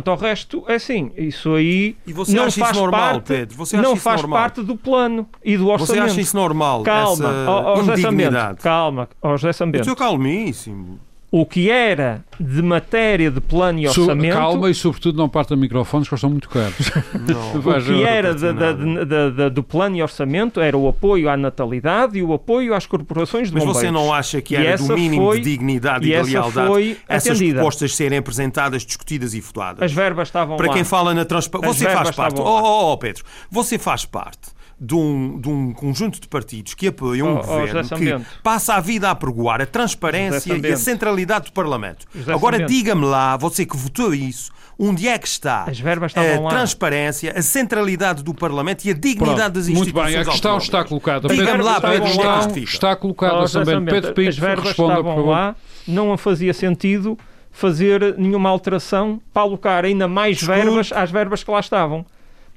[0.10, 3.58] ao resto, é assim, isso aí você não faz normal, parte, Pedro?
[3.58, 4.40] Você não faz normal?
[4.40, 6.04] parte do plano e do Você orçamento.
[6.06, 6.84] acha isso normal?
[6.84, 9.82] Calma, essa ó, ó, José Sambento, calma, ó, José Eu Sambento.
[9.90, 11.00] estou calmíssimo.
[11.30, 16.08] O que era de matéria de plano e orçamento, calma e sobretudo não parta microfones
[16.08, 16.74] que eles são muito caros.
[17.54, 19.06] O que era da- nada.
[19.06, 22.86] da- da- do plano e orçamento era o apoio à natalidade e o apoio às
[22.86, 23.82] corporações de Mas bombeiros.
[23.82, 26.98] você não acha que era do mínimo foi- de dignidade e e, de lealdade foi
[27.10, 27.56] essas atendida.
[27.56, 29.82] propostas serem apresentadas, discutidas e votadas?
[29.84, 30.74] As verbas estavam Para lá.
[30.74, 31.74] quem fala na transparência.
[31.90, 32.40] Você faz parte.
[32.40, 32.62] Oh, lá.
[32.64, 34.56] oh, oh, Pedro, você faz parte.
[34.80, 38.26] De um, de um conjunto de partidos que apoiam um Oh, oh, governo José que
[38.44, 42.06] passa a vida a apregoar a transparência e a centralidade do Parlamento.
[42.14, 46.38] José Agora diga-me lá, você que votou isso, onde é que está As verbas estavam
[46.38, 46.50] a lá.
[46.52, 50.58] transparência, a centralidade do Parlamento e a dignidade Pronto, das muito instituições bem, a questão
[50.60, 51.28] está colocada.
[51.28, 53.84] Diga-me Pedro, lá, a Pedro, onde é está colocada Oh, também.
[53.86, 55.56] Pedro Pinto, as verbas responda, estavam lá,
[55.88, 57.18] não fazia sentido
[57.52, 60.62] fazer nenhuma alteração para alocar ainda mais Desculpe.
[60.62, 62.06] verbas às verbas que lá estavam.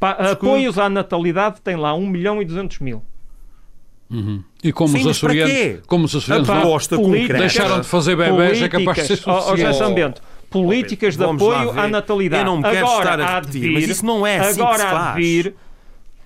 [0.00, 3.02] Pa- apoios à natalidade tem lá 1 milhão e 200 mil.
[4.10, 4.42] Uhum.
[4.64, 8.98] E como Sim, os açorianos, como os açorianos não- deixaram de fazer bebés, é capaz
[8.98, 9.74] de ser suficiente.
[9.76, 12.42] Sambento, políticas de Vamos apoio à natalidade.
[12.42, 14.78] Eu não quero agora estar a repetir, vir, mas isso não é assim que agora
[14.78, 15.54] se há de faz.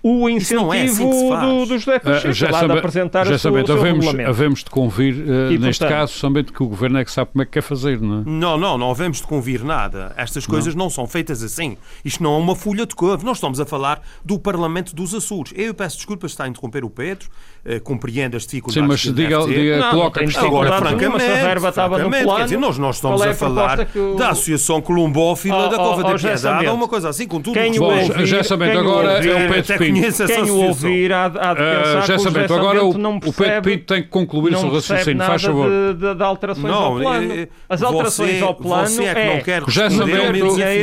[0.06, 1.48] O não é assim incentivo que se faz.
[1.48, 4.28] do, do José Ah, Pacheco já lá de sabe- apresentar já seu havemos, regulamento.
[4.30, 7.30] havemos de convir, eh, E, neste portanto- caso, sabendo que o governo é que sabe
[7.32, 8.22] como é que quer fazer, não é?
[8.26, 10.12] Não, não, não havemos de convir nada.
[10.16, 10.90] Estas coisas não.
[10.90, 11.76] são feitas assim.
[12.04, 13.24] Isto não é uma folha de couve.
[13.24, 15.52] Nós estamos a falar do Parlamento dos Açores.
[15.56, 17.28] Eu peço desculpas se está a interromper o Pedro,
[17.64, 20.46] eh, compreendo as dificuldades Sim, mas que diga, diga Não, coloca não questão.
[20.48, 23.28] Agora, se a francamente, verba estava no francamente, plano, quer dizer, nós, nós estamos é
[23.28, 26.88] a a falar o- da Associação Colombófila Oh, da oh, Cova oh, da Piedade, uma
[26.88, 29.93] coisa assim, com tudo Quem que o já sabendo, o agora é o Pedro Pinto.
[30.00, 32.54] Conheço essa Quem o ouvir há, há de Ah, pensar já que o José sabendo,
[32.54, 35.18] agora o, não o Pedro percebe, Pinto tem que concluir o não seu percebe raciocínio,
[35.18, 35.68] nada faz favor.
[35.70, 37.48] de, de, de alterações Não, ao plano.
[37.68, 39.62] As alterações você- ao plano você é que não quer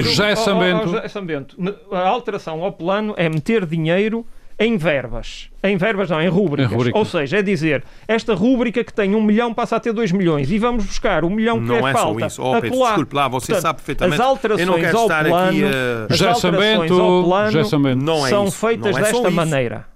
[0.04, 0.88] José Sambento-.
[0.90, 1.56] José Sambento.
[1.92, 4.26] A alteração ao plano é meter dinheiro
[4.64, 5.50] em verbas.
[5.64, 6.72] Em verbas não, em rúbricas.
[6.94, 10.52] Ou seja, é dizer, esta rúbrica que tem um milhão passa a ter dois milhões
[10.52, 12.26] e vamos buscar o milhão que Não é é só falta.
[12.28, 12.44] isso.
[12.44, 14.22] Oh, Pedro, desculpe lá, você Portanto, sabe perfeitamente.
[14.22, 17.96] As alterações Eu não quero ao estar plano, aqui a- as alterações ao plano.
[17.96, 18.58] Não é são isso.
[18.58, 19.36] feitas Não é só desta isso.
[19.36, 19.91] maneira.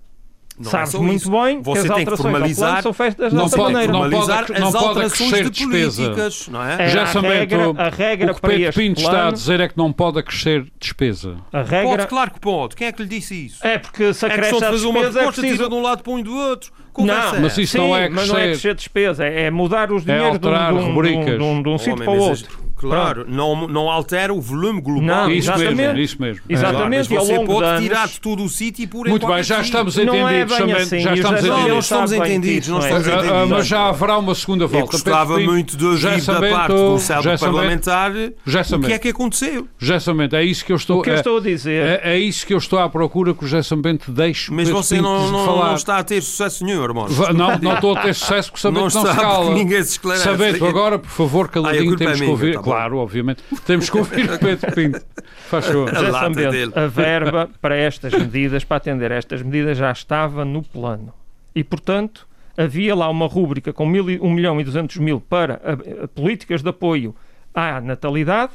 [0.57, 1.31] Não é Sabes só muito isso.
[1.31, 3.91] bem que Você as tem que plano formalizar são feitas Não desta pode- maneira.
[3.93, 6.01] não pode- formalizar não as pode alterações acrescer de despesa.
[6.03, 6.83] políticas, não é?
[6.85, 6.87] É.
[6.87, 9.67] Já a regra- a regra o que para Pedro Pinto está a plano- dizer é
[9.67, 11.35] que não pode acrescer despesa.
[11.51, 12.75] A Pode, regra claro que pode.
[12.75, 13.67] Quem é que lhe disse isso?
[13.67, 15.69] é porque se É acresce de a fazer uma despesa é proposta, tira preciso...
[15.69, 16.71] de um lado para um e do outro.
[16.93, 18.51] Conversa Não, é Mas isso Sim, não é mas não é crescer.
[18.61, 21.97] crescer despesa, é é mudar os dinheiros de um, de um- de um- de sítio
[21.97, 22.57] para o outro.
[22.77, 25.05] Claro, não, não altera o volume global.
[25.25, 25.75] Não, Isso exatamente.
[25.75, 26.41] mesmo, isso mesmo.
[26.49, 26.75] Exatamente.
[26.77, 29.07] Claro, mas ao você longo pode de anos- tirar de todo o sítio e pôr
[29.07, 30.57] em Muito bem, já estamos Não é entendidos.
[30.57, 31.75] bem também- assim, já o estamos Não, Sambento entendidos.
[31.75, 32.79] nós estamos bem entendidos, não é?
[32.81, 33.49] estamos ah, entendidos.
[33.49, 34.91] mas já haverá uma segunda Eu volta.
[34.91, 38.11] gostava Pedro muito de já ouvir da parte do céu já sabendo- parlamentar
[38.45, 39.67] Já o que é que aconteceu.
[39.79, 42.15] José Sambento, é isso que eu estou, O que eu é, estou a dizer é,
[42.15, 44.99] é isso que eu estou à procura que o José Sambento deixe o Mas você
[45.01, 45.67] não, não, falar.
[45.69, 47.07] não está a ter sucesso nenhum, irmão.
[47.33, 49.53] Não, não estou a ter sucesso porque Não Sambento não, está, se cala.
[49.53, 50.23] ninguém se esclarece.
[50.25, 52.57] Sabendo agora, por favor, caladinho, é temos que ouvir.
[52.65, 53.43] Claro, obviamente.
[53.65, 55.01] Temos que ouvir o Pedro Pinto.
[55.47, 55.91] Faz favor.
[56.35, 56.71] Dele.
[56.75, 61.13] a verba para estas medidas, para atender a estas medidas, já estava no plano.
[61.55, 66.07] E, portanto, havia lá uma rúbrica com 1 milhão e 200 mil para a, a,
[66.07, 67.15] políticas de apoio
[67.53, 68.53] à natalidade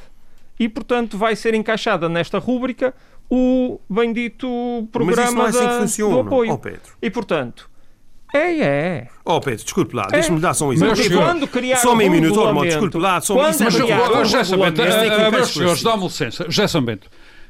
[0.59, 2.95] e, portanto, vai ser encaixada nesta rúbrica
[3.31, 6.53] o bendito programa Mas isso não é assim da, que funciona, do apoio.
[6.53, 6.93] oh, Pedro.
[7.01, 7.70] E, portanto,
[8.33, 9.09] é, é.
[9.25, 10.97] Oh, Pedro, desculpe lá, deixa-me dar só um exemplo.
[10.97, 13.97] senhores, quando criar Só meio um minuto, oh, desculpe lá, só quando é Mas, criar
[13.97, 16.45] um oh, é que eh, faz meus senhores, dá-me licença.
[16.49, 17.09] José Sambento,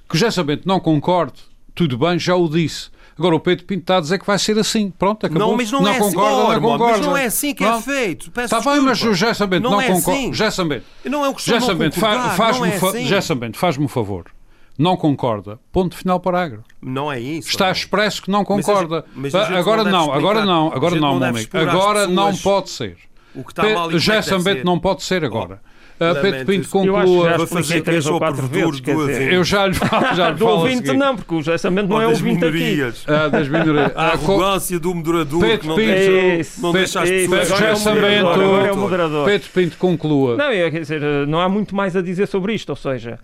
[0.08, 1.34] que o José Sambento não concorde,
[1.74, 2.88] tudo bem, já o disse.
[3.18, 4.90] Agora o Pedro Pinto está a dizer que vai ser assim.
[4.98, 5.48] Pronto, acabou.
[5.48, 6.00] Não, mas não, é assim.
[6.14, 6.96] concorda, Oh, não irmão, concorda.
[6.96, 7.84] mas não é assim que é Pronto.
[7.84, 8.30] feito.
[8.30, 10.18] Peço Está bem, mas o José Sambento não, é concorda.
[10.20, 10.32] assim.
[10.32, 12.76] José Sambento, Não é o questão José de não Sambento, fa- concordar, faz-me não é
[12.76, 13.52] assim.
[13.58, 14.24] Faz-me um favor.
[14.80, 15.58] Não concorda.
[15.70, 16.64] Ponto final parágrafo.
[16.80, 17.50] Não é isso.
[17.50, 17.72] Está irmão.
[17.72, 19.04] expresso que não Mas a concorda.
[19.14, 21.58] mas a gente agora não não, agora não, agora não, não meu deve amigo.
[21.70, 22.96] Agora não pode ser.
[23.34, 25.60] O que está mal e o que José é não pode ser agora.
[26.00, 26.46] Uh, Pedro.
[26.46, 27.28] Pinto Eu acho que já conclua.
[27.44, 29.32] Expliquei fazer três ou quatro vezes, dizer.
[29.34, 32.06] Eu já lhe falo, já lhe do ouvinte não, porque o José Sambento não é
[32.06, 32.56] ouvinte aqui.
[32.56, 33.04] minorias.
[33.06, 33.92] Ah, das minorias.
[33.94, 35.88] A Ah, arrogância do moderador Pedro que não Pinto.
[35.88, 37.52] deixa, não deixa as pessoas...
[37.52, 39.24] agora é o moderador, agora é o moderador.
[39.26, 40.36] Pedro Pinto conclua.
[40.38, 43.18] Não, é, quer dizer, não há muito mais a dizer sobre isto, ou seja,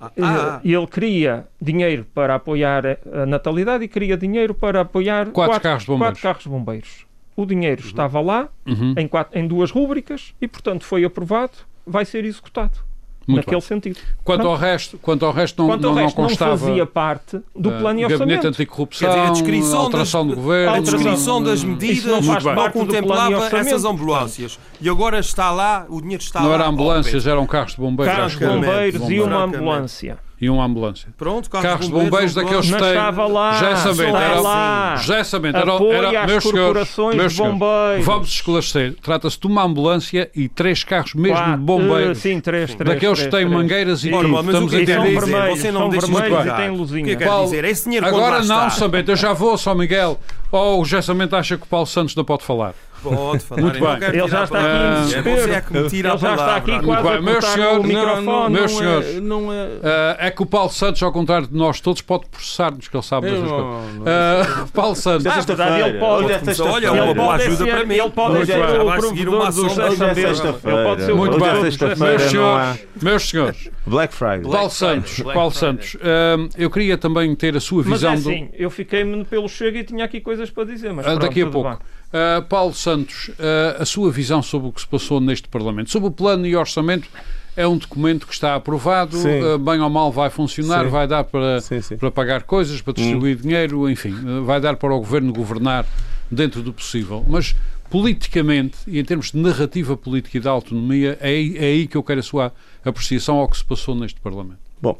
[0.00, 2.82] Ah, ele queria dinheiro para apoiar
[3.12, 6.20] a natalidade e queria dinheiro para apoiar Quatro carros de bombeiros.
[6.20, 7.06] quatro carros bombeiros.
[7.36, 8.94] O dinheiro estava lá, Uhum.
[8.96, 11.52] em, quatro- em duas rúbricas, e portanto foi aprovado,
[11.86, 12.78] vai ser executado.
[13.26, 13.68] Muito naquele bem.
[13.68, 13.98] sentido.
[14.24, 14.52] Quanto Pronto.
[14.52, 16.58] ao resto, quanto ao resto não, Quanto não, ao não resto, não, constava.
[16.58, 18.46] fazia parte do ah, plano e Gabinete orçamento.
[18.48, 20.68] anticorrupção, Quer dizer, a descrição alteração das- do governo.
[20.72, 20.98] A alteração.
[20.98, 24.58] descrição das medidas não faz não, contemplava essas ambulâncias.
[24.80, 26.54] E agora está lá, o dinheiro está Não lá.
[26.54, 28.16] era Oh, ambulâncias, eram carros de bombeiros.
[28.16, 30.18] Carros de bombeiros e uma ambulância.
[30.40, 31.08] E uma ambulância.
[31.18, 32.88] Pronto, Carros de bombeiros daqueles que têm.
[32.88, 34.96] estava lá, José Sambento, está era, lá.
[35.24, 38.06] Sambento, era, Apoio era às meus senhores, corporações meus de senhores, bombeiros.
[38.06, 38.94] Vamos esclarecer.
[39.02, 42.18] Trata-se de uma ambulância e três carros mesmo Quatro, de bombeiros.
[42.18, 42.94] sim, três, três.
[42.94, 43.50] daqueles três, que têm três.
[43.62, 44.10] mangueiras e Sim.
[44.12, 44.40] tudo.
[44.40, 44.86] Estamos a é são entender.
[44.86, 45.20] quer dizer?
[45.20, 47.02] vermelhos, Você não deixa e têm luzinha.
[47.14, 47.64] O que é Paulo, dizer?
[47.64, 50.18] Esse dinheiro Agora não, está, Sambento, eu já vou, São Miguel.
[50.50, 52.74] Oh, o José Sambento acha que o Paulo Santos não pode falar.
[53.02, 53.60] Pode falar.
[53.62, 54.08] Muito não bem.
[54.08, 54.90] Ele já está aqui em.
[54.90, 55.52] É desespero.
[55.52, 58.54] é que me tira Ele já está aqui quase a meus senhores, o microfone.
[58.54, 59.16] meus não senhores.
[59.16, 59.68] É, não é...
[59.82, 63.02] Ah, é que o Paulo Santos, ao contrário de nós todos, pode processar-nos, que ele
[63.02, 63.94] sabe dessas não- coisas.
[63.96, 65.26] não- Ah, Paulo Santos.
[65.26, 66.32] Ah, verdade, ele pode.
[66.32, 67.94] É Olha, uma Ele boa pode ajuda para mim.
[67.94, 69.68] ele pode ser é- o vai seguir uma provedor do ação.
[69.68, 70.18] José Hoje é Sambento.
[70.20, 70.82] Ele sexta-feira.
[70.84, 71.60] pode ser o Muito é bem.
[71.60, 71.78] Meus
[72.22, 74.42] não senhores, meus senhores, Black Friday.
[74.50, 78.36] Paulo Santos, Paulo Santos, ah, eu queria também ter a sua Mas é visão do,
[78.36, 81.42] assim, eu fiquei-me pelo Chega e tinha aqui coisas para dizer, mas Ah, pronto, daqui
[81.42, 81.78] a pouco.
[82.12, 85.90] Ah, Paulo Santos, ah, a sua visão sobre o que se passou neste Parlamento.
[85.90, 87.08] Sobre o plano e orçamento,
[87.56, 90.90] é um documento que está aprovado, ah, bem ou mal vai funcionar, Sim.
[90.90, 91.96] vai dar para, Sim, sim.
[91.96, 95.86] para pagar coisas, para distribuir dinheiro, enfim, vai dar para o governo governar
[96.30, 97.24] dentro do possível.
[97.28, 97.54] Mas
[97.88, 101.96] politicamente, e em termos de narrativa política e de autonomia, é aí, é aí que
[101.96, 102.52] eu quero a sua
[102.84, 104.60] apreciação ao que se passou neste Parlamento.
[104.80, 104.98] Bom,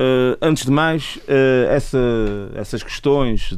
[0.00, 1.98] eh, antes de mais, eh, essa-
[2.54, 3.56] essas questões de-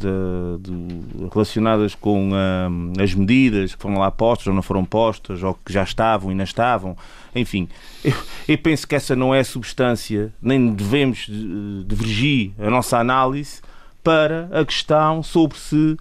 [0.59, 5.53] de- relacionadas com ah, as medidas que foram lá postas ou não foram postas, ou
[5.63, 6.97] que já estavam e não estavam,
[7.37, 7.69] enfim,
[8.03, 8.15] eu,
[8.49, 13.61] eu penso que essa não é a substância, nem devemos eh, divergir a nossa análise
[14.03, 15.97] para a questão sobre se.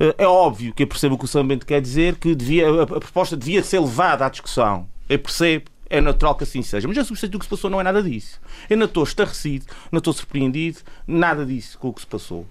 [0.00, 2.66] eh, É óbvio que eu percebo o que o São Bento quer dizer, que devia,
[2.70, 4.86] a, a proposta devia ser levada à discussão.
[5.06, 6.88] Eu percebo, é natural que assim seja.
[6.88, 8.40] Mas a substância do que se passou não é nada disso.
[8.68, 12.46] Eu não estou estarrecido, não estou surpreendido, nada disso com o que se passou.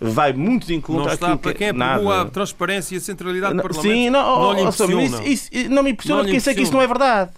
[0.00, 1.94] Vai muito de encontro Não está para que- quem nada.
[1.94, 3.94] aprovou a transparência e a centralidade do Parlamento.
[3.94, 5.24] Sim, não, não oh, lhe oh, Sam, impressiona.
[5.24, 7.30] isso, isso não me impressiona Não porque eu sei que isso não é verdade.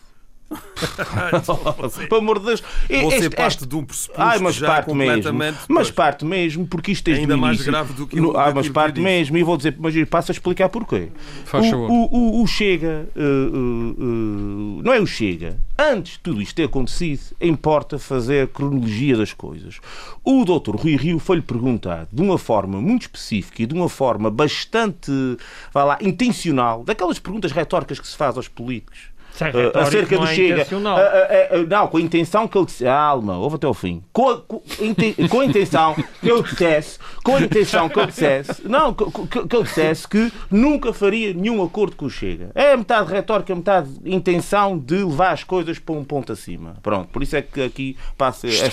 [2.09, 2.63] Pelo amor de Deus.
[2.89, 5.15] Você Este- parte este- de um pressuposto Ai, mas já parte mesmo.
[5.15, 5.59] completamente...
[5.69, 8.55] Mas parte mesmo, porque isto desde Ainda mais grave do que No- o- Ah, daquilo
[8.57, 9.05] mas que parte eu disse.
[9.05, 11.09] mesmo, e vou dizer, mas eu passo a explicar porquê.
[11.45, 11.91] Faz o, favor.
[11.91, 15.59] o, o- o Chega, uh, uh, uh, não é o Chega.
[15.79, 19.79] Antes de tudo isto ter acontecido, importa fazer a cronologia das coisas.
[20.25, 24.31] O doutor Rui Rio foi-lhe perguntado de uma forma muito específica e de uma forma
[24.31, 25.11] bastante,
[25.73, 29.16] vá lá, intencional, daquelas perguntas retóricas que se faz aos políticos.
[29.45, 30.67] Uh, acerca não do é Chega.
[30.71, 32.87] Uh, uh, uh, não, com a intenção que ele disse.
[32.87, 34.03] Alma, ouve até ao fim.
[34.13, 34.63] Com a, com,
[35.29, 36.99] com a intenção que ele dissesse.
[37.23, 38.67] Com a intenção que ele dissesse.
[38.67, 42.51] Não, que, que- que ele dissesse que nunca faria nenhum acordo com o Chega.
[42.55, 46.77] É metade retórica, metade intenção de levar as coisas para um ponto acima.
[46.83, 48.65] Pronto, por isso é que aqui passa esta,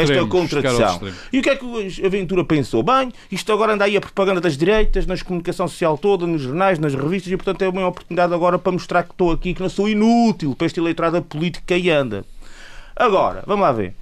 [0.00, 1.00] esta contradição.
[1.32, 1.64] E o que é que
[2.02, 2.82] a Aventura pensou?
[2.82, 6.78] Bem, isto agora anda aí a propaganda das direitas, nas comunicação social toda, nos jornais,
[6.78, 9.68] nas revistas, e portanto é uma oportunidade agora para mostrar que estou aqui, que não
[9.68, 10.05] sou inútil
[10.56, 12.24] para este eleitorado político que aí anda.
[12.94, 13.94] Agora, vamos lá ver.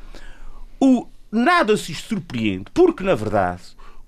[0.81, 3.63] O, nada se surpreende, porque na verdade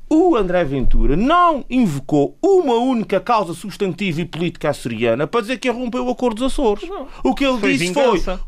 [0.09, 5.68] o André Ventura não invocou uma única causa substantiva e política açoriana para dizer que
[5.68, 6.88] rompeu o acordo dos Açores.
[6.88, 7.09] Não.
[7.24, 8.40] O que ele Foi disse foi vingança.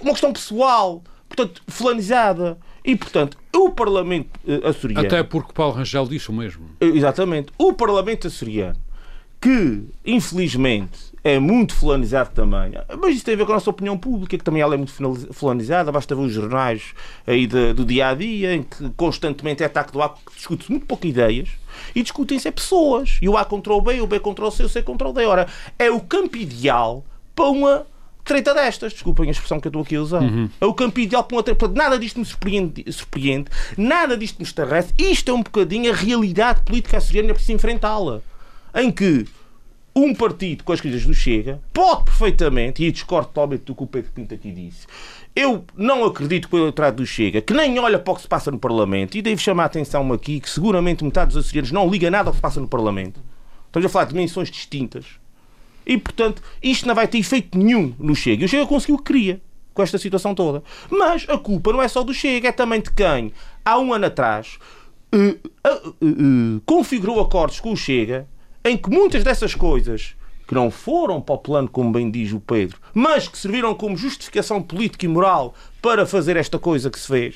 [0.00, 1.02] uma questão pessoal.
[1.28, 2.58] portanto, fulanizada.
[2.84, 5.06] E, portanto, o Parlamento uh, açoriano...
[5.06, 6.66] Até porque Paulo Rangel disse o mesmo.
[6.80, 7.50] Exatamente.
[7.58, 8.76] O Parlamento açoriano,
[9.40, 12.72] que, infelizmente, é muito fulanizado também.
[13.00, 14.92] Mas isso tem a ver com a nossa opinião pública, que também ela é muito
[15.32, 15.90] fulanizada.
[15.90, 16.94] Basta ver os jornais
[17.26, 20.70] aí de, do dia a dia, em que constantemente é ataque do A, que discute-se
[20.70, 21.48] muito pouco ideias
[21.94, 23.18] e discutem-se é pessoas.
[23.22, 25.12] E o A contra o B, o B contra o C, o C contra o
[25.12, 25.24] D.
[25.24, 25.48] Ora,
[25.78, 27.02] é o campo ideal
[27.34, 27.86] para uma
[28.22, 28.92] treta destas.
[28.92, 30.22] Desculpem a expressão que eu estou aqui a usar.
[30.22, 30.48] Uhum.
[30.60, 31.68] É o campo ideal para uma treta.
[31.68, 33.46] Nada disto me surpreende, surpreende,
[33.76, 34.92] nada disto me estarrece.
[34.98, 38.20] Isto é um bocadinho a realidade política açoriana para se enfrentá-la.
[38.74, 39.26] Em que
[39.94, 43.86] um partido com as crises do Chega pode perfeitamente, e discordo totalmente do que o
[43.86, 44.86] Pedro Pinto aqui disse,
[45.36, 48.28] eu não acredito que o eleitorado do Chega, que nem olha para o que se
[48.28, 51.88] passa no Parlamento, e devo chamar a atenção aqui que seguramente metade dos açorianos não
[51.88, 53.20] liga nada ao que se passa no Parlamento.
[53.66, 55.06] Estamos a falar de dimensões distintas.
[55.86, 58.42] E, portanto, isto não vai ter efeito nenhum no Chega.
[58.42, 59.40] E o Chega conseguiu o que queria
[59.74, 60.62] com esta situação toda.
[60.88, 63.32] Mas a culpa não é só do Chega, é também de quem,
[63.64, 64.58] há um ano atrás,
[65.12, 65.18] uh,
[65.68, 68.28] uh, uh, configurou acordos com o Chega
[68.64, 70.14] em que muitas dessas coisas
[70.46, 73.96] que não foram para o plano, como bem diz o Pedro, mas que serviram como
[73.96, 77.34] justificação política e moral para fazer esta coisa que se fez,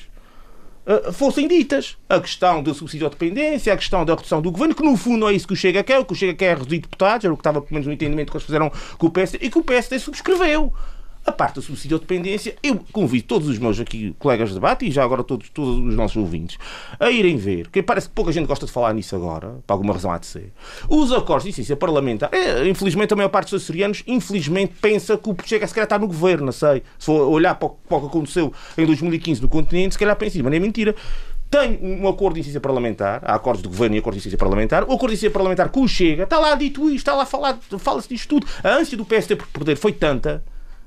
[0.85, 1.97] eh, fossem ditas.
[2.07, 5.29] A questão do subsídio à dependência, a questão da redução do governo, que no fundo
[5.29, 7.33] é isso que o Chega quer, o que o Chega quer é reduzir deputados, era
[7.33, 9.57] o que estava pelo menos no entendimento que eles fizeram com o PSD, e que
[9.59, 10.73] o PSD subscreveu
[11.29, 14.85] a parte da subsídio à dependência, eu convido todos os meus aqui colegas de debate
[14.85, 16.57] e já agora todos, todos os nossos ouvintes
[16.99, 19.93] a irem ver, que parece que pouca gente gosta de falar nisso agora, por alguma
[19.93, 20.51] razão há de ser,
[20.89, 22.29] os acordos de licença parlamentar.
[22.33, 25.97] É, infelizmente, a maior parte dos açorianos, infelizmente, pensa que o Chega se calhar está
[25.97, 26.83] no governo, não sei.
[26.97, 30.43] Se for olhar para o, que aconteceu em 2015 no continente, se calhar pensa isso,
[30.43, 30.95] mas é mentira
[31.49, 34.83] tem um acordo de incidência parlamentar, há acordos de governo e acordo de incidência parlamentar,
[34.83, 37.59] o acordo de incidência parlamentar que o Chega, está lá dito isto, está lá falado,
[37.79, 38.47] fala-se disto tudo.
[38.63, 40.43] A ânsia do PSD por poder foi tanta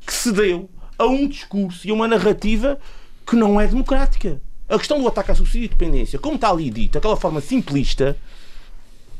[0.06, 2.78] que cedeu a um discurso e a uma narrativa
[3.26, 4.40] que não é democrática.
[4.68, 8.16] A questão do ataque à subsídio de dependência, como está ali dito, aquela forma simplista,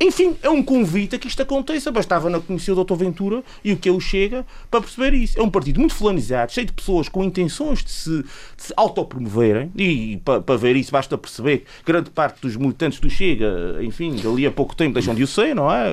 [0.05, 1.93] enfim, é um convite a que isto aconteça.
[1.93, 2.95] Bastava na conhecer o Dr.
[2.95, 5.39] Ventura e o que ele chega para perceber isso.
[5.39, 9.71] É um partido muito fulanizado, cheio de pessoas com intenções de se, de se autopromoverem.
[9.77, 14.45] E para, ver isso basta perceber que grande parte dos militantes do Chega, enfim, dali
[14.45, 15.93] a pouco tempo deixam de o ser, não é?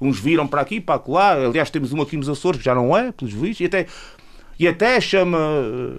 [0.00, 1.32] Uns viram para aqui, para lá.
[1.32, 3.60] Aliás, temos um aqui nos Açores que já não é, pelos vistos.
[3.60, 3.86] E até
[4.58, 5.38] e até chama,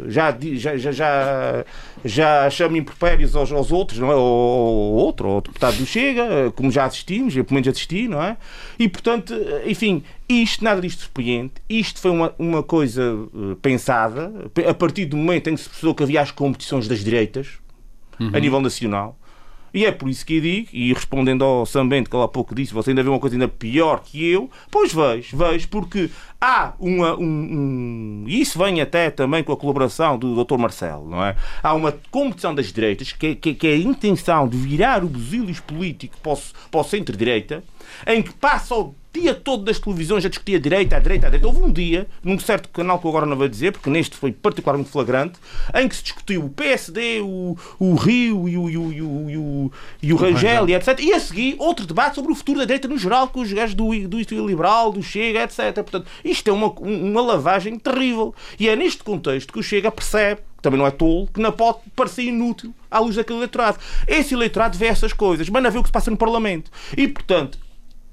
[0.07, 1.66] já, já, já,
[2.03, 4.16] já chama impropérios aos, aos outros, não é?
[4.16, 8.36] Ou, outro, ou deputado do Chega, como já assistimos, eu pelo menos assisti, não é?
[8.78, 9.34] E portanto,
[9.66, 13.01] enfim, isto, nada disto surpreende, isto foi uma, uma coisa
[13.34, 14.32] eh, pensada,
[14.68, 17.47] a partir do momento em que se percebeu que havia as competições das direitas,
[18.20, 18.32] uhum.
[18.34, 19.18] a nível nacional,
[19.74, 22.55] e é por isso que eu digo, e respondendo ao Sambento que ele há pouco
[22.55, 26.09] disse, você ainda vê uma coisa ainda pior que eu, pois vejo, vejo, porque
[26.39, 27.15] há uma.
[27.17, 30.57] Um, um, isso vem até também com a colaboração do Dr.
[30.57, 31.36] Marcelo, não é?
[31.61, 35.59] Há uma competição das direitas, que, que, que é a intenção de virar o busilis
[35.59, 36.39] político para o,
[36.72, 37.63] para o centro-direita,
[38.06, 41.30] em que passa o dia todo das televisões a discutir a direita, a direita, a
[41.30, 41.47] direita.
[41.47, 44.32] Houve um dia, num certo canal que eu agora não vou dizer, porque neste foi
[44.32, 45.39] particularmente flagrante,
[45.74, 49.30] em que se discutiu o PSD, o, o Rio e o, e o, e o,
[49.30, 49.72] e o,
[50.04, 51.00] e o Rangel e etc.
[51.00, 53.76] E a seguir, outro debate sobre o futuro da direita no geral, com os gajos
[53.76, 55.74] do, do Instituto Liberal, do Chega, etc.
[55.74, 58.34] Portanto, isto é uma, uma lavagem terrível.
[58.60, 61.80] E é neste contexto que o Chega percebe também não é tolo, que não pode
[61.95, 63.80] parecer inútil à luz daquele eleitorado.
[64.06, 66.70] Esse eleitorado vê essas coisas, mas não vê o que se passa no Parlamento.
[66.97, 67.58] E, portanto,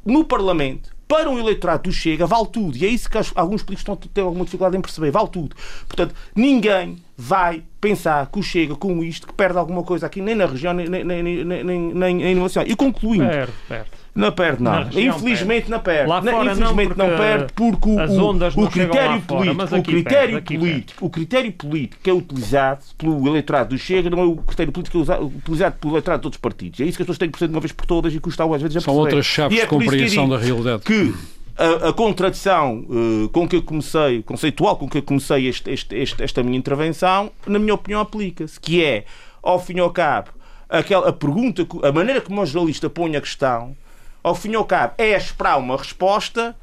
[0.07, 2.76] no Parlamento, para um eleitorado do Chega, vale tudo.
[2.76, 5.11] E é isso que alguns políticos estão ter alguma dificuldade em perceber.
[5.11, 5.54] Vale tudo.
[5.86, 10.35] Portanto, ninguém vai pensar que o Chega, com isto, que perde alguma coisa aqui, nem
[10.35, 13.27] na região, nem, nem, nem, nem, no E concluindo.
[13.27, 13.91] Perde, perde.
[14.14, 14.73] Não perde, não.
[14.73, 16.09] Na Infelizmente não perde.
[16.09, 20.43] Lá fora Infelizmente não, não perde porque o, o, o critério político, fora, o critério
[20.43, 24.37] perde, político, o critério político que é utilizado pelo eleitorado do Chega não é o
[24.37, 26.81] critério político que é utilizado pelo eleitorado de outros partidos.
[26.81, 28.45] É isso que as pessoas têm que perceber de uma vez por todas e custa
[28.45, 30.83] às vezes a São outras chaves é de compreensão da realidade.
[30.83, 31.14] Que
[31.57, 35.96] a, a, contradição uh, com que eu comecei, conceitual com que eu comecei este, este,
[35.96, 39.04] este, esta minha intervenção, na minha opinião, aplica-se, que é,
[39.42, 40.30] ao fim e ao cabo,
[40.68, 43.76] aquela, a pergunta, a maneira como o jornalista põe a questão,
[44.22, 46.54] ao fim e ao cabo, é esperar uma resposta,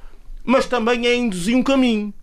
[0.43, 2.13] mas também é induzir um caminho.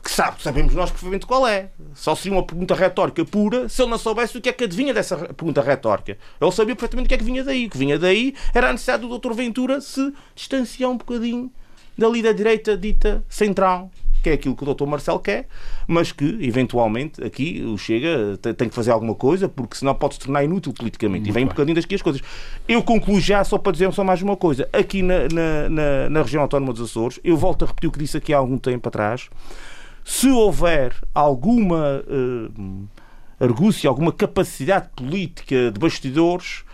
[0.00, 1.70] Que sabe, sabemos nós perfeitamente qual é.
[1.92, 4.94] Só seria uma pergunta retórica pura se ele não soubesse o que é que adivinha
[4.94, 6.16] dessa pergunta retórica.
[6.40, 7.66] Ele sabia perfeitamente o que é que vinha daí.
[7.66, 9.32] O que vinha daí era a necessidade do Dr.
[9.34, 11.50] Ventura se distanciar um bocadinho
[11.98, 13.90] dali da direita dita central
[14.22, 14.86] que é aquilo que o Dr.
[14.86, 15.46] Marcelo quer,
[15.86, 20.20] mas que, eventualmente, aqui o Chega tem que fazer alguma coisa, porque senão pode se
[20.20, 21.20] tornar inútil politicamente.
[21.20, 21.46] Muito e vem bem.
[21.46, 22.20] um bocadinho daqui as coisas.
[22.66, 24.68] Eu concluo já, só para dizer só mais uma coisa.
[24.72, 27.98] Aqui na, na, na, na região autónoma dos Açores, eu volto a repetir o que
[28.00, 29.30] disse aqui há algum tempo atrás.
[30.04, 32.02] Se houver alguma.
[32.08, 32.88] Uh,
[33.40, 36.64] argúcia, alguma capacidade política de bastidores,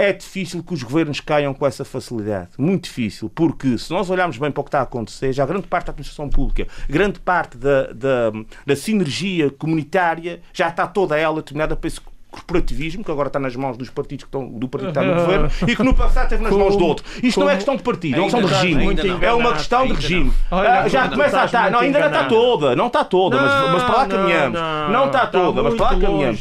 [0.00, 2.50] é difícil que os governos caiam com essa facilidade.
[2.56, 5.66] Muito difícil, porque se nós olharmos bem para o que está a acontecer, já grande
[5.66, 8.32] parte da administração pública, grande parte da, da,
[8.64, 12.00] da sinergia comunitária, já está toda ela determinada para esse
[12.30, 15.20] corporativismo, que agora está nas mãos dos partidos que estão, do partido que está no
[15.20, 17.04] governo, e que no passado esteve nas mãos de outro.
[17.22, 19.24] Isto como- não é questão de partido, é uma questão de regime.
[19.24, 20.32] É uma questão de regime.
[20.50, 21.70] Ah, Olha, já começa a estar.
[21.70, 22.76] Não, ainda não está toda.
[22.76, 24.60] Não está toda, mas, mas para lá Não, caminhamos.
[24.60, 26.40] não, Não está está toda, mas para lá longe, caminhamos.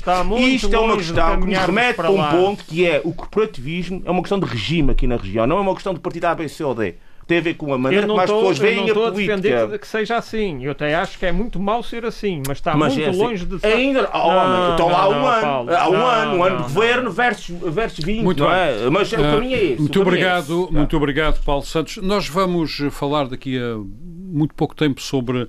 [0.54, 4.12] Isto é uma questão que nos remete para um ponto que é o corporativismo é
[4.12, 6.48] uma questão de regime aqui na região, não é uma questão de partido A, B,
[6.48, 6.96] C ou D.
[7.30, 8.88] Tem a ver com a maneira Eu não como as estou pessoas eu não veem
[8.88, 9.78] estou a a defender política.
[9.80, 10.66] que seja assim.
[10.66, 13.20] Eu até acho que é muito mau ser assim, mas está Mas muito é assim.
[13.22, 13.68] longe de ser.
[13.68, 15.76] Ainda, oh, homem, então não, há um não, ano, Paulo.
[15.76, 18.58] há um Não, ano, um ano não, de governo versus, versus 20, Muito não bem.
[18.58, 18.90] é?
[18.90, 19.80] Mas o Ah, caminho é esse.
[19.82, 20.74] Muito é obrigado, esse.
[20.74, 21.98] muito obrigado, Paulo Santos.
[21.98, 25.48] Nós vamos falar daqui a muito pouco tempo sobre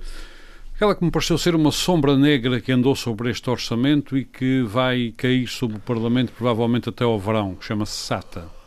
[0.75, 4.61] aquela que me pareceu ser uma sombra negra que andou sobre este orçamento e que
[4.61, 8.60] vai cair sobre o Parlamento provavelmente até ao verão, que chama-se SATA.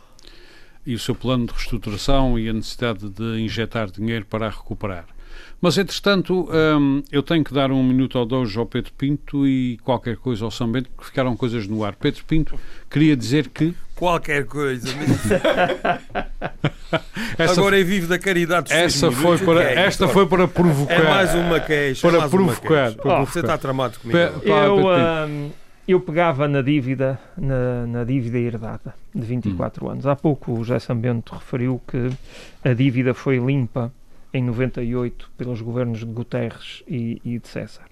[0.85, 5.05] E o seu plano de reestruturação e a necessidade de injetar dinheiro para a recuperar.
[5.59, 6.47] Mas, entretanto,
[6.79, 10.45] hum, eu tenho que dar um minuto ou dois ao Pedro Pinto e qualquer coisa
[10.45, 11.95] ao São Bento, porque ficaram coisas no ar.
[11.95, 12.59] Pedro Pinto
[12.89, 14.89] queria dizer que Qualquer coisa.
[17.37, 20.93] essa Agora eu vivo da caridade Essa foi para, é esta foi para provocar.
[20.93, 22.01] É mais uma queixa.
[22.07, 23.01] Para mais uma provocar, queixa.
[23.01, 23.39] para Oh, Você provocar.
[23.39, 24.19] está tramado comigo.
[24.19, 24.49] Pe-.
[24.49, 25.49] Pá, Eu, Pedro ahm,
[25.87, 29.25] eu pegava na dívida, na, na dívida herdada de Hum.
[29.25, 30.07] 24 anos.
[30.07, 32.09] Há pouco o José Sambento referiu que
[32.63, 33.91] a dívida foi limpa
[34.33, 37.85] em 98 pelos governos de Guterres e, e de César.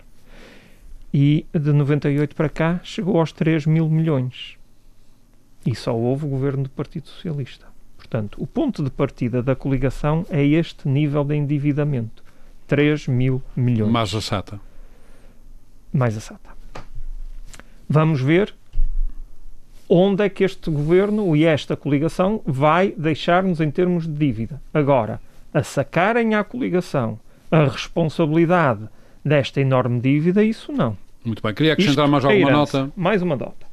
[1.14, 4.58] E de 98 para cá chegou aos 3 mil milhões.
[5.66, 7.68] E só houve o governo do Partido Socialista.
[7.96, 12.24] Portanto, o ponto de partida da coligação é este nível de endividamento.
[12.68, 14.60] 3 mil milhões Mas a SATA.
[15.94, 16.53] mais a SATA.
[17.94, 18.56] Vamos ver
[19.88, 24.60] onde é que este governo e esta coligação vai deixar-nos em termos de dívida.
[24.74, 25.22] Agora,
[25.54, 27.20] a sacarem à coligação
[27.52, 28.90] a responsabilidade
[29.24, 30.98] desta enorme dívida, isso não.
[31.24, 31.54] Muito bem.
[31.54, 32.92] Queria acrescentar Isto mais alguma nota?
[32.96, 33.68] Mais uma nota.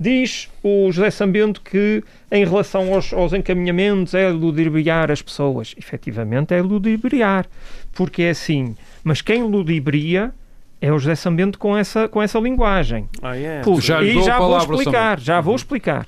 [0.00, 2.02] Diz o José Sambento que,
[2.32, 5.74] em relação aos, aos encaminhamentos, é ludibriar as pessoas.
[5.76, 7.46] Efetivamente, é ludibriar.
[7.92, 8.74] Porque é assim.
[9.04, 10.32] Mas quem ludibria
[10.80, 13.08] é o José Sambento com essa, com essa linguagem.
[13.22, 13.62] Ah, é?
[13.80, 16.06] Já e já vou explicar, já vou explicar.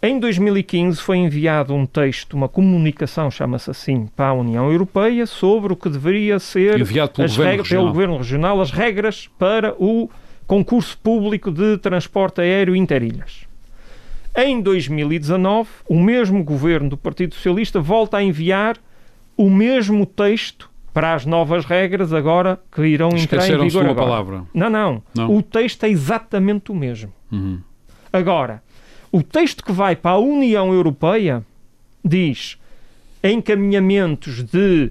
[0.00, 5.72] Em 2015 foi enviado um texto, uma comunicação, chama-se assim, para a União Europeia sobre
[5.72, 7.84] o que deveria ser Enviado pelo as Governo regras- Regional.
[7.84, 10.08] pelo Governo Regional as regras para o
[10.46, 13.40] concurso público de transporte aéreo interilhas.
[14.36, 18.76] Em 2019, o mesmo governo do Partido Socialista volta a enviar
[19.36, 24.06] o mesmo texto para as novas regras agora que irão entrar em vigor uma agora.
[24.06, 24.42] palavra.
[24.52, 25.36] Não, não, Não.
[25.36, 27.12] O texto é exatamente o mesmo.
[27.30, 27.60] Uhum.
[28.12, 28.62] Agora,
[29.12, 31.44] o texto que vai para a União Europeia
[32.04, 32.58] diz
[33.22, 34.90] encaminhamentos de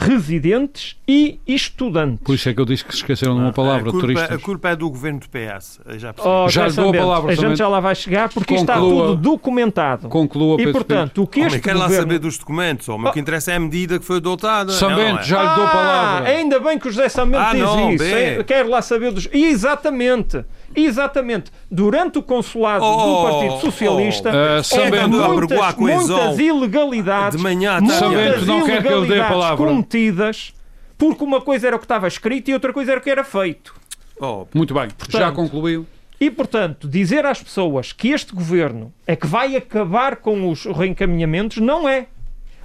[0.00, 2.20] residentes e estudantes.
[2.24, 4.30] Por isso é que eu disse que se esqueceram de uma palavra, a, culpa, turistas.
[4.30, 5.80] a culpa é do governo do PS.
[5.86, 6.14] eu Já.
[6.18, 7.58] Oh, Já lhe dou a Sambento, palavra, A gente Sambento.
[7.58, 10.08] já lá vai chegar porque isto está Conclua- tudo documentado.
[10.08, 12.88] Conclua, E, Pedro portanto, o que este quero lá saber dos documentos.
[12.88, 13.08] Homem.
[13.08, 14.72] O que interessa é a medida que foi adotada.
[14.72, 15.22] São Não, Bento, é?
[15.24, 16.28] já lhe dou a Ah, palavra.
[16.30, 18.02] ainda bem que o José Sambento Ah, diz não, isso.
[18.04, 18.42] bem.
[18.44, 19.28] Quero lá saber dos.
[19.32, 20.44] Exatamente.
[20.74, 21.50] Exatamente.
[21.70, 24.62] Durante o consulado Oh, do Partido Socialista, oh.
[24.62, 24.94] Sambento.
[24.94, 27.36] houve Andou a muitas, muitas ilegalidades.
[27.36, 27.98] De manhã à muitas.
[27.98, 29.66] Sambento, não quer que eu dê a ilegalidades palavra.
[29.66, 30.54] cometidas
[30.96, 33.24] porque uma coisa era o que estava escrito e outra coisa era o que era
[33.24, 33.74] feito.
[34.20, 35.86] Oh, Muito bem, já Portanto, concluiu.
[36.20, 41.56] E, portanto, dizer às pessoas que este governo é que vai acabar com os reencaminhamentos
[41.56, 42.06] não é.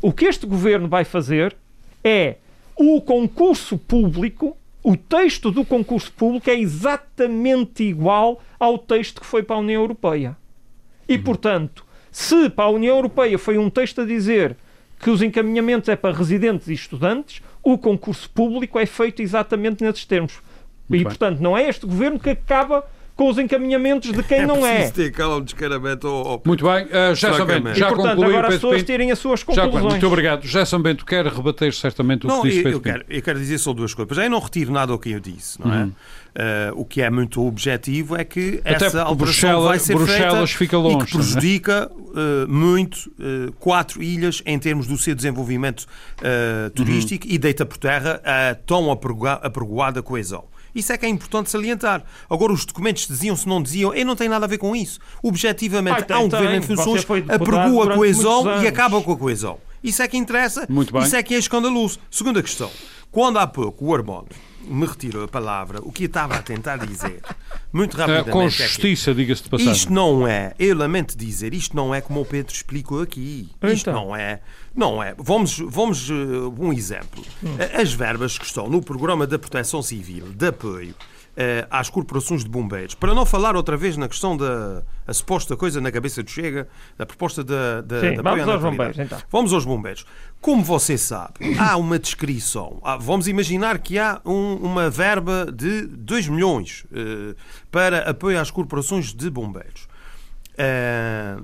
[0.01, 1.55] O que este governo vai fazer
[2.03, 2.35] é
[2.75, 9.41] o concurso público, o texto do concurso público é exatamente igual ao texto que foi
[9.41, 10.37] para a União Europeia.
[11.09, 14.55] E, portanto, se para a União Europeia foi um texto a dizer
[14.99, 20.05] que os encaminhamentos é para residentes e estudantes, o concurso público é feito exatamente nesses
[20.05, 20.39] termos.
[20.87, 21.03] Muito e, bem.
[21.05, 24.89] portanto, não é este governo que acaba com os encaminhamentos de quem é não é.
[24.91, 26.41] ter calma de descaramento.
[26.45, 27.37] Muito bem, uh, José Francamente.
[27.37, 28.85] Sambento, E, já portanto, concluiu, agora as pessoas Pinto.
[28.91, 29.83] tirem as suas Já, conclusões.
[29.93, 30.43] muito obrigado.
[30.45, 33.39] José Sambento quer rebater certamente o Não, que disse eu, Pedro eu, quero, eu quero
[33.39, 34.17] dizer só duas coisas.
[34.17, 35.83] Já eu não retiro nada ao que eu disse, não é?
[35.83, 35.91] Uhum.
[36.37, 40.51] Eh, o que é muito objetivo é que Até essa alteração Bruxelas- vai ser Bruxelas
[40.51, 45.15] feita fica e longe, que prejudica eh, muito eh, quatro ilhas em termos do seu
[45.15, 45.85] desenvolvimento
[46.73, 50.43] turístico e deita por terra a tão apregoa- apregoada coesão.
[50.75, 52.03] Isso é que é importante salientar.
[52.29, 54.99] Agora, os documentos diziam-se, não diziam, e não tem nada a ver com isso.
[55.23, 56.37] Objetivamente, Ah, tem, há um tem.
[56.39, 59.57] governo em funções, apregoa a coesão e acaba com a coesão.
[59.81, 60.65] Isso é que interessa.
[60.67, 61.03] Muito bem.
[61.03, 61.99] Isso é que é escandaloso.
[62.11, 62.69] Segunda questão.
[63.11, 64.35] Quando há pouco o Armando
[64.67, 67.21] me retirou a palavra, o que eu estava a tentar dizer,
[67.75, 68.31] muito rapidamente.
[68.31, 69.73] com é que justiça, diga-se de passagem.
[69.73, 73.49] isto não é, eu lamento dizer, isto não é como o Pedro explicou aqui.
[73.63, 73.93] Isto Então.
[74.05, 74.39] não é,
[74.75, 75.13] não é.
[75.17, 77.23] Vamos, vamos eh, um exemplo.
[77.59, 80.95] Eh, As verbas que estão no programa da Proteção Civil, de apoio
[81.69, 84.83] às corporações de bombeiros, para não falar outra vez na questão da
[85.13, 86.67] suposta coisa na cabeça do Chega,
[86.97, 89.21] da proposta da, da, Sim, apoio vamos aos bombeiros, então.
[89.29, 90.05] Vamos aos bombeiros.
[90.39, 92.79] Como você sabe, há uma descrição.
[92.83, 97.35] Há- Vamos imaginar que há um- uma verba de 2 milhões eh,
[97.71, 99.87] para apoio às corporações de bombeiros.
[100.57, 101.37] Eh,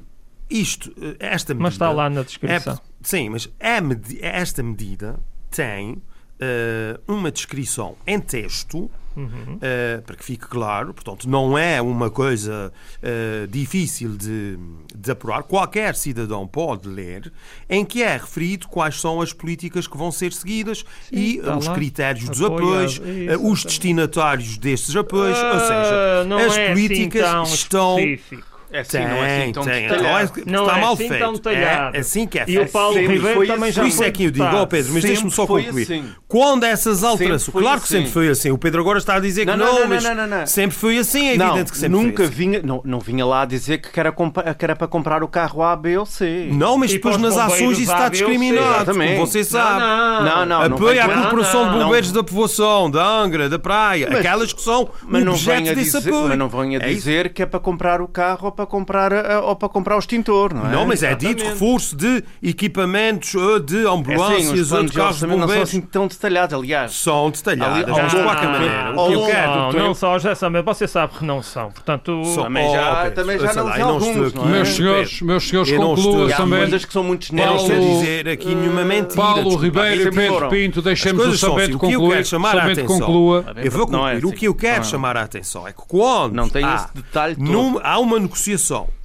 [0.49, 1.63] isto, eh, esta medida.
[1.63, 2.73] Mas está lá na descrição.
[2.75, 5.19] é- sim, mas é medi- esta medida
[5.49, 6.01] tem
[6.39, 8.89] eh, uma descrição em texto.
[9.15, 9.57] Uhum.
[9.61, 12.71] eh, para que fique claro, portanto, não é uma coisa
[13.03, 14.57] eh, difícil de,
[14.95, 15.43] de apurar.
[15.43, 17.31] Qualquer cidadão pode ler,
[17.69, 21.67] em que é referido quais são as políticas que vão ser seguidas e está os
[21.67, 21.73] lá.
[21.73, 27.21] critérios dos Apoio apoios, eh, os destinatários destes apoios, ou Ah, seja, as é políticas
[27.23, 28.50] assim tão estão específico.
[28.71, 29.81] É assim, tem, não é assim tão tem.
[29.87, 30.03] detalhado.
[30.03, 31.21] Não, é que Não está é mal assim feito.
[31.21, 31.97] tão detalhado.
[31.97, 32.71] É assim que é E o feito.
[32.71, 33.71] Paulo Sempre Ribeiro foi também assim.
[33.75, 34.67] já Por isso é que eu digo, ó deputado.
[34.69, 35.83] Pedro, mas deixa-me só concluir.
[35.83, 36.05] assim.
[36.27, 37.51] Quando essas alterações.
[37.57, 37.95] Claro que assim.
[37.97, 38.51] sempre foi assim.
[38.51, 40.47] O Pedro agora está a dizer Não, que não, não, não, mas não, não, não.
[40.47, 41.29] sempre foi assim.
[41.31, 42.35] É Não, evidente que sempre nunca foi assim.
[42.35, 45.61] vinha, não, não vinha lá dizer que era, compa- que era para comprar o carro
[45.63, 46.47] A, B ou C.
[46.51, 48.93] Não, mas E depois nas ações isso A, está discriminado.
[48.93, 49.81] Como você sabe.
[50.23, 50.77] Não, Não, à vem-
[51.21, 55.75] corporação de bombeiros da povoação, da Angra, da Praia, aquelas que são Mas não, objeto
[55.75, 56.27] desse dizer, apoio.
[56.29, 59.41] mas não venha É dizer que é para comprar o carro ou para comprar, a-
[59.41, 60.71] ou para comprar o extintor, não é?
[60.71, 64.97] Não, mas é dito reforço de equipamentos ou de É assim, ambulâncias ou planos de
[64.97, 65.69] carros de orçamento não são bombeiros.
[65.69, 66.91] assim tão detalhados, aliás.
[66.93, 68.93] São detalhadas, Ali- mas de qualquer maneira.
[69.01, 69.51] O que eu quero.
[69.51, 71.71] Não, não só, já sabe, você sabe que não são.
[71.71, 74.37] Portanto, Também já- Oh, também já não estou alguns, aqui.
[74.37, 74.51] não é?
[74.51, 76.59] Meus senhores, meus senhores, eu não conclua estou- há também.
[76.59, 79.15] coisas que são muito Não estou a dizer aqui nenhuma mentira.
[79.15, 79.55] Paulo.
[79.55, 80.49] Ribeiro e Pedro.
[80.49, 81.73] Pinto, deixemos o são assim.
[81.73, 82.19] O que eu concluir.
[82.19, 82.41] atenção-
[82.87, 83.45] conclua.
[83.57, 84.25] Eu vou é concluir.
[84.25, 84.37] O assim.
[84.37, 84.83] que eu quero Não.
[84.83, 87.45] chamar a atenção é que quando Não tem há, esse detalhe todo.
[87.51, 88.50] num- há uma negociação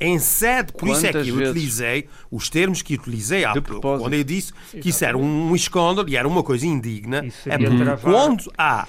[0.01, 1.51] em sede, por isso é Quantas que eu vezes?
[1.53, 6.09] utilizei os termos que utilizei há pouco, quando eu disse que isso era um escândalo
[6.09, 7.25] e era uma coisa indigna.
[7.25, 8.87] Isso É porque travar- quando há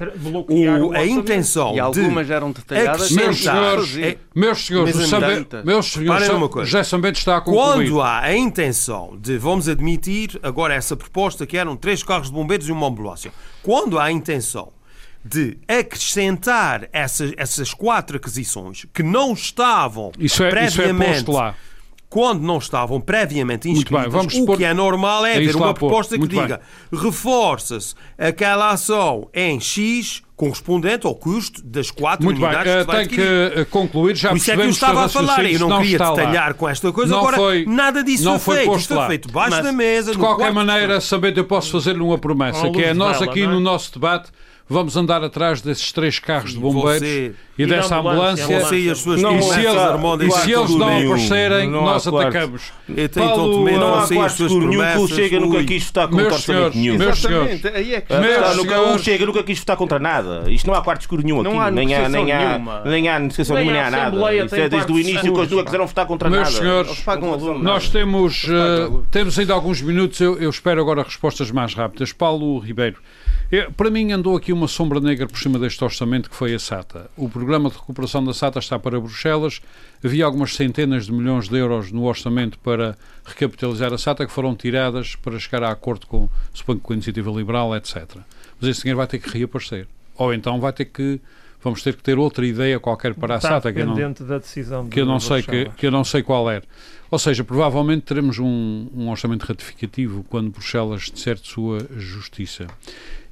[0.49, 3.11] o- o a intenção E algumas de eram detalhadas.
[3.11, 4.95] Meus senhores, é- meus senhores,
[5.63, 6.65] meus senhores, numa coisa.
[6.69, 7.89] José Sambento está a concluir.
[7.89, 12.33] Quando há a intenção de vamos admitir agora essa proposta que eram três carros de
[12.33, 13.31] bombeiros e uma ambulância,
[13.63, 14.71] quando há a intenção
[15.29, 21.31] de acrescentar essas, essas quatro aquisições que não estavam Isso é, isso é previamente posto
[21.33, 21.55] lá.
[22.09, 25.51] quando não estavam previamente Muito bem, inscritas, vamos o pôr- que é normal é É
[25.51, 25.87] lá uma pôr.
[25.89, 26.61] proposta que Muito diga
[26.93, 32.81] reforça-se aquela ação em X correspondente ao custo das quatro Muito bem, unidades eh, que
[32.81, 33.59] se vai tenho que adquirir.
[33.59, 34.15] eh, concluir.
[34.15, 36.15] Já Por isso é que eu estava a falar, eu não não queria está lá.
[36.15, 38.97] detalhar com esta coisa, Não agora foi- nada disso não foi feito, posto isto foi
[38.97, 39.07] lá.
[39.07, 42.67] feito debaixo Mas, da mesa, De qualquer de maneira, Sambento, eu posso fazer-lhe uma promessa,
[42.67, 43.47] Ao que é nós aqui é?
[43.47, 44.29] no nosso debate
[44.69, 48.67] vamos andar atrás desses três carros de bombeiros você- e E dessa ambulância, ambulância.
[48.67, 49.51] Você e as suas Não, E se e
[50.31, 52.71] se eles não aparecerem, Não há nós atacamos.
[52.87, 55.07] Eu tenho Paulo, tonto medo, não há as quarto suas escuro nenhum que o.
[55.07, 55.65] Chega nunca ui.
[55.65, 56.97] quis votar contra Meus orçamento senhores, nenhum.
[56.99, 57.65] meus senhores.
[57.65, 59.01] aí é que Meus nunca- senhores.
[59.01, 60.43] o Chega nunca quis votar contra nada.
[60.51, 61.49] Isto não há quarto escuro nenhum aqui.
[61.49, 64.35] Não há nem há, nem há, nem há negociação nenhuma, a nem há nada.
[64.45, 66.55] Isso é desde o início que escuros, nunca quiseram votar contra Meus nada.
[66.55, 67.63] senhores, Eles pagam alunos.
[67.63, 72.13] Nós temos, eh, temos ainda alguns minutos, eu espero agora respostas mais rápidas.
[72.13, 72.97] Paulo Ribeiro,
[73.51, 76.59] eu- para mim andou aqui uma sombra negra por cima deste orçamento que foi a
[76.59, 77.09] SATA.
[77.15, 79.61] O programa de recuperação da SATA está para Bruxelas,
[80.03, 84.55] havia algumas centenas de milhões de euros no orçamento para recapitalizar a SATA que foram
[84.55, 88.05] tiradas para chegar a acordo com, suponho com a Iniciativa Liberal, etc.
[88.59, 89.87] Mas esse dinheiro vai ter que reaparecer.
[90.15, 91.19] Ou então vai ter que,
[91.63, 93.93] vamos ter que ter outra ideia qualquer para a SATA que eu não
[94.25, 96.61] da decisão que eu não sei que, que eu não sei qual é.
[97.09, 102.67] Ou seja, provavelmente teremos um, um orçamento ratificativo quando Bruxelas disser de sua justiça.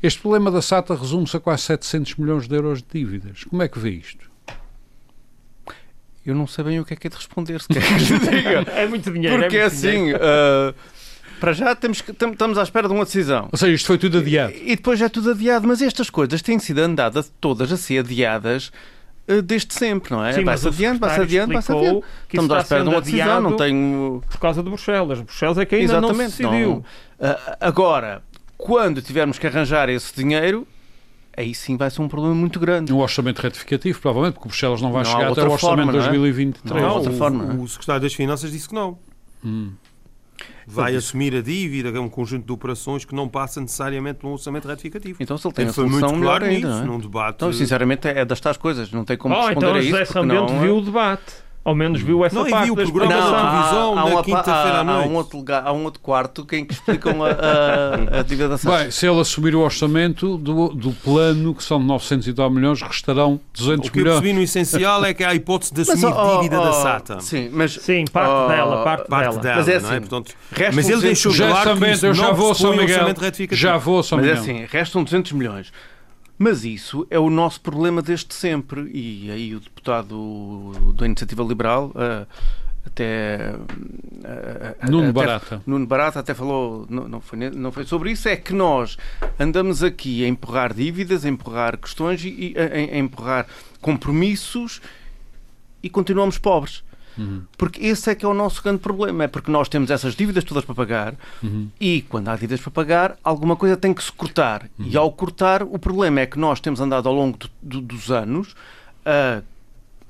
[0.05, 3.43] Este problema da SATA resume-se a quase 700 milhões de euros de dívidas.
[3.45, 4.29] Como é que vê isto?
[6.25, 8.19] Eu não sei bem o que é que é de responder, se quer que lhe
[8.19, 8.71] diga.
[8.71, 9.37] É muito dinheiro.
[9.41, 10.15] Porque é é muito dinheiro.
[10.17, 10.73] assim, ah,
[11.39, 13.49] para já temos que- tam- estamos à espera de uma decisão.
[13.51, 14.53] Ou seja, isto foi tudo adiado.
[14.55, 18.71] E depois é tudo adiado, mas estas coisas têm sido andadas todas a ser adiadas
[19.27, 20.39] ah, desde sempre, não é?
[20.41, 24.21] Vai-se o adiando, vai-se adiando, vai-se isso Estamos à espera de uma decisão, não tenho.
[24.29, 25.19] Por causa de Bruxelas.
[25.21, 26.85] Bruxelas é que ainda não se decidiu.
[27.19, 28.21] Ah, agora,
[28.57, 30.67] quando tivermos que arranjar esse dinheiro,
[31.35, 32.93] aí sim vai ser um problema muito grande.
[32.93, 35.97] Um orçamento ratificativo, provavelmente, porque Bruxelas não vai Não chegar até o orçamento forma, de
[35.97, 36.07] não é?
[36.09, 36.81] 2023.
[36.81, 37.63] Não há outra o, forma, não é?
[37.63, 38.97] o secretário das Finanças disse que não.
[39.43, 39.71] Hum.
[40.67, 44.27] Vai assumir a dívida, que é um conjunto de operações que não passa necessariamente por
[44.27, 45.17] um orçamento ratificativo.
[45.21, 46.87] Então, se ele tem Ele a foi solução, muito melhor claro ainda, nisso, não é?
[46.87, 47.35] num debate.
[47.35, 48.91] Então, sinceramente, é das tais coisas.
[48.91, 49.89] Não tem como Oh, responder então a o isso.
[49.89, 51.44] José porque Sambento não, viu o debate.
[51.65, 53.43] Ao menos viu essa Não, parte viu o da programa Não, explicação.
[53.45, 55.09] da televisão na uma- quinta-feira à há- há noite.
[55.09, 58.57] um outro lugar- há um outro quarto em que explicam a, a, a dívida da
[58.57, 58.77] SATA.
[58.83, 62.81] Bem, se ele assumir o orçamento do, do plano, que são 900 e tal milhões,
[62.81, 64.19] restarão 200 O que eu milhões.
[64.19, 67.19] percebi no essencial é que há a hipótese de assumir ó, dívida ó, da SATA.
[67.19, 69.41] Sim, mas Sim, parte ó, dela, parte, Parte dela.
[69.41, 69.91] dela, Mas é não é?
[69.97, 73.15] assim, Portanto, restam mas ele 200 deixou Já claro que eu já vou São Miguel.
[73.51, 74.43] Já vou São Mas é Miguel.
[74.43, 75.71] assim, restam 200 milhões.
[76.37, 78.89] Mas isso é o nosso problema desde sempre.
[78.93, 82.25] E aí o deputado da Iniciativa Liberal, ah,
[82.85, 83.55] até.
[84.25, 85.61] ah, ah, Nuno até- Barata.
[85.65, 88.97] Nuno Barata até falou, não, não, foi, não foi sobre isso, é que nós
[89.39, 93.47] andamos aqui a empurrar dívidas, a empurrar questões e, e a, a empurrar
[93.81, 94.81] compromissos
[95.81, 96.83] e continuamos pobres.
[97.17, 97.43] Uhum.
[97.57, 100.43] Porque esse é que é o nosso grande problema, é porque nós temos essas dívidas
[100.43, 101.69] todas para pagar Uhum.
[101.79, 104.69] e quando há dívidas para pagar, alguma coisa tem que se cortar.
[104.77, 104.87] Uhum.
[104.87, 108.11] E ao cortar, o problema é que nós temos andado ao longo do- do- dos
[108.11, 108.55] anos,
[109.05, 109.41] a,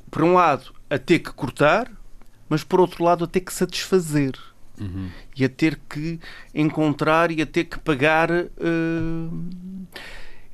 [0.10, 1.91] por um lado, a ter que cortar,
[2.49, 4.34] mas por outro lado, a ter que satisfazer.
[4.80, 5.10] Uhum.
[5.38, 6.20] E a ter que
[6.53, 8.30] encontrar e a ter que pagar.
[8.32, 8.47] eh,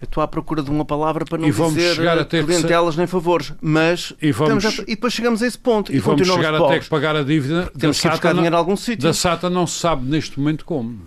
[0.02, 2.24] eu estou à procura de uma palavra para não E vamos dizer chegar a eh,
[2.24, 5.92] ter que clientelas nem favores, mas E vamos- a- e depois chegamos a esse ponto
[5.92, 6.80] E e, vamos chegar a pobres.
[6.80, 8.50] ter que pagar a dívida da Temos que ir buscar SATA.
[8.50, 9.04] Não, algum sítio.
[9.04, 10.98] da SATA não se sabe neste momento como.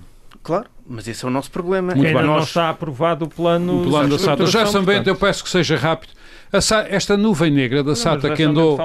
[0.43, 1.95] Claro, mas esse é o nosso problema.
[1.95, 2.29] Muito Ainda bem.
[2.29, 4.47] não nós- está aprovado o plano, O plano da SATA.
[4.47, 5.07] Já também, portanto.
[5.09, 6.13] eu peço que seja rápido.
[6.61, 8.79] Sa- esta nuvem negra da Não, SATA que andou,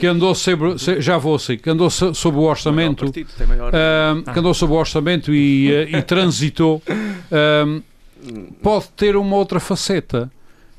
[0.00, 4.32] que andou sobre, já vou assim, que andou so- sob o orçamento, partido, maior- ah,
[4.32, 6.82] que andou sob o orçamento e, ah, e transitou,
[7.30, 7.80] ah,
[8.62, 10.30] pode ter uma outra faceta,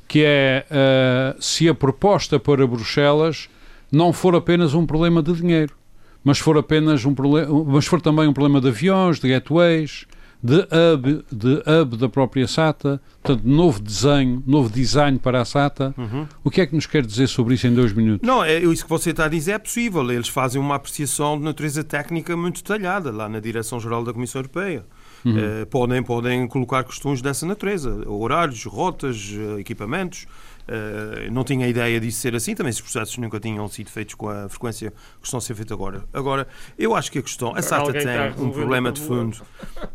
[0.08, 3.50] que é ah, se a proposta para Bruxelas
[3.92, 5.76] não for apenas um problema de dinheiro,
[6.24, 10.06] mas for apenas um problema, mas for também um problema de aviões, de gateways,
[10.44, 15.96] de hub, de hub da própria SATA, portanto, novo desenho, novo design para a SATA.
[15.98, 16.28] Uhum.
[16.44, 18.28] O que é que nos quer dizer sobre isso em dois minutos?
[18.28, 20.12] Não, é isso que você está a dizer é possível.
[20.12, 24.84] Eles fazem uma apreciação de natureza técnica muito detalhada lá na Direção-Geral da Comissão Europeia.
[25.26, 25.38] Uhum.
[25.38, 28.08] Eh, podem, podem colocar questões dessa natureza.
[28.10, 30.28] Horários, rotas, eh, equipamentos.
[30.68, 32.56] Eh, não tinha ideia disso ser assim.
[32.56, 35.74] Também esses processos nunca tinham sido feitos com a frequência que estão a ser feitos
[35.74, 36.04] agora.
[36.14, 36.48] Agora,
[36.78, 37.56] eu acho que a questão...
[37.56, 39.42] A SATA Alguém tem um problema de fundo.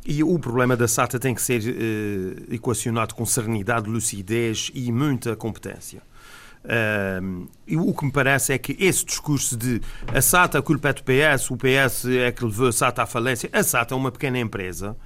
[0.04, 5.34] E o problema da SATA tem que ser eh, equacionado com serenidade, lucidez e muita
[5.36, 6.02] competência.
[7.66, 9.80] E o que me parece é que esse discurso de
[10.12, 13.06] a SATA, a culpa é do PS, o PS é que levou a SATA à
[13.06, 13.48] falência.
[13.52, 14.96] A SATA é uma pequena empresa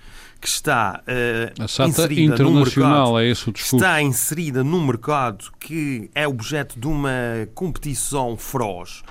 [0.40, 3.76] que está uh, A SATA inserida num internacional, mercado, é esse o discurso.
[3.76, 7.10] está inserida num mercado que é objeto de uma
[7.54, 9.02] competição feroz.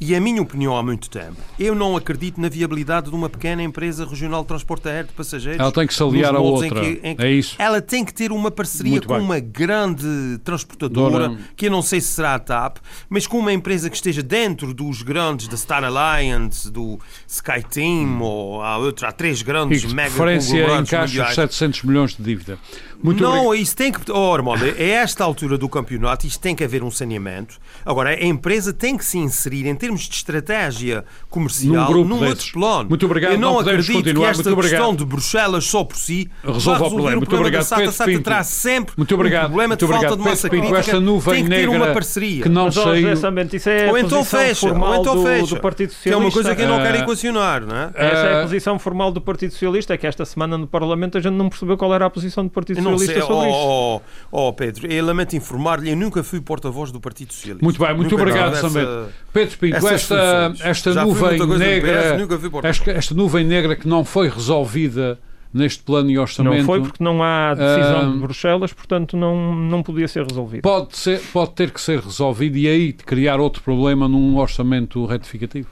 [0.00, 3.62] E a minha opinião há muito tempo, eu não acredito na viabilidade de uma pequena
[3.62, 5.60] empresa regional de transporte aéreo de passageiros.
[5.60, 6.80] Ela tem que se aliar à moldes em outra.
[6.80, 7.54] que- em que- É isso.
[7.58, 9.22] ela tem que ter uma parceria Muito com bem.
[9.22, 12.78] uma grande transportadora, Dona- que eu não sei se será a TAP,
[13.08, 18.62] mas com uma empresa que esteja dentro dos grandes da Star Alliance, do SkyTeam, ou
[18.62, 21.34] há outra, há três E grandes de mega encaixa os mundiais.
[21.34, 22.58] 700 milhões de dívida.
[23.04, 23.54] Muito não, obrigado.
[23.56, 24.10] isso tem que.
[24.10, 27.58] Oh, Armando, é esta altura do campeonato, isto tem que haver um saneamento.
[27.84, 32.26] Agora, a empresa tem que se inserir em termos de estratégia comercial Num grupo num
[32.26, 32.88] outro plano.
[32.88, 34.24] Muito obrigado, Eu não, não acredito continuar.
[34.24, 34.80] que esta Muito obrigado.
[34.80, 37.16] questão de Bruxelas só por si Resolva o problema.
[37.16, 37.82] Muito obrigado, SATA.
[37.84, 38.22] A SATA Pinto.
[38.24, 39.42] terá sempre Muito obrigado.
[39.44, 40.22] um problema Muito de falta obrigado.
[40.24, 40.78] de massa Pinto, crítica.
[40.80, 42.42] esta nuvem tem que ter uma parceria.
[42.42, 45.54] que não isso é ou então fecha, ou então fecha.
[45.54, 46.18] do Partido Que é Socialista.
[46.18, 47.00] uma coisa que eu não quero Ah.
[47.00, 47.90] equacionar, não é?
[47.94, 48.38] Essa é Ah.
[48.38, 51.48] a posição formal do Partido Socialista, é que esta semana no Parlamento a gente não
[51.48, 53.58] percebeu qual era a posição do Partido Eu sei, Socialista sobre isso.
[53.58, 54.00] oh,
[54.32, 57.64] oh, oh, Pedro, eu lamento informar-lhe, eu nunca fui porta-voz do Partido Socialista.
[57.64, 59.08] Muito bem, muito Nunca obrigado, Samuel.
[59.32, 62.78] Pedro Pinto, esta, esta Já nuvem negra, PS, nunca fui porta-voz.
[62.80, 65.18] esta, esta nuvem negra que não foi resolvida
[65.52, 68.12] neste plano e orçamento, Não foi porque não há decisão Ah.
[68.12, 70.62] de Bruxelas, portanto não, não podia ser resolvido.
[70.62, 75.68] pode, ser, pode ter que ser resolvido e aí criar outro problema num orçamento retificativo.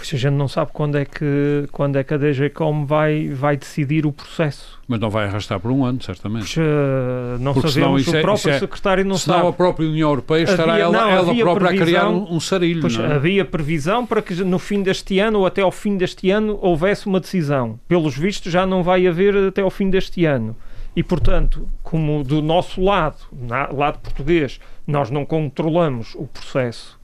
[0.00, 3.54] Pois a gente não sabe quando é que, quando é que a DGCOM vai, vai
[3.54, 4.80] decidir o processo.
[4.88, 6.54] Mas não vai arrastar por um ano, certamente.
[6.54, 9.56] Pois, eh, não Porque senão sabemos, o é- próprio é- secretário não Senão a sabe.
[9.58, 12.80] própria União Europeia estará Havia- ela, não, ela própria a criar previsão- um, um sarilho.
[12.80, 13.06] Pois, é?
[13.12, 17.06] havia previsão para que no fim deste ano ou até ao fim deste ano houvesse
[17.06, 17.78] uma decisão.
[17.86, 20.56] Pelos vistos já não vai haver até ao fim deste ano.
[20.96, 26.98] E, portanto, como do nosso lado, na, lado português, nós não controlamos o processo,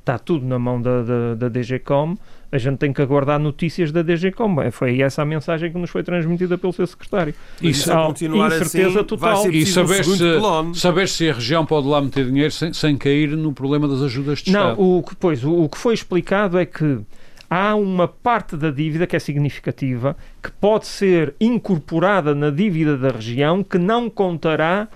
[0.00, 2.16] está tudo na mão da, da, da DGCOM,
[2.52, 4.54] a gente tem que aguardar notícias da DGCOM.
[4.56, 7.32] Bem, Foi essa a mensagem que nos foi transmitida pelo seu secretário.
[7.62, 9.34] E Isso se- a continuar incerteza assim, total.
[9.42, 12.50] vai ser E um saber segundo se, saber se a região pode lá meter dinheiro
[12.50, 14.82] sem, sem cair no problema das ajudas de Não, Estado.
[14.82, 16.98] o que, pois, o, o que foi explicado é que
[17.48, 23.10] há uma parte da dívida que é significativa, que pode ser incorporada na dívida da
[23.10, 24.88] região, que não contará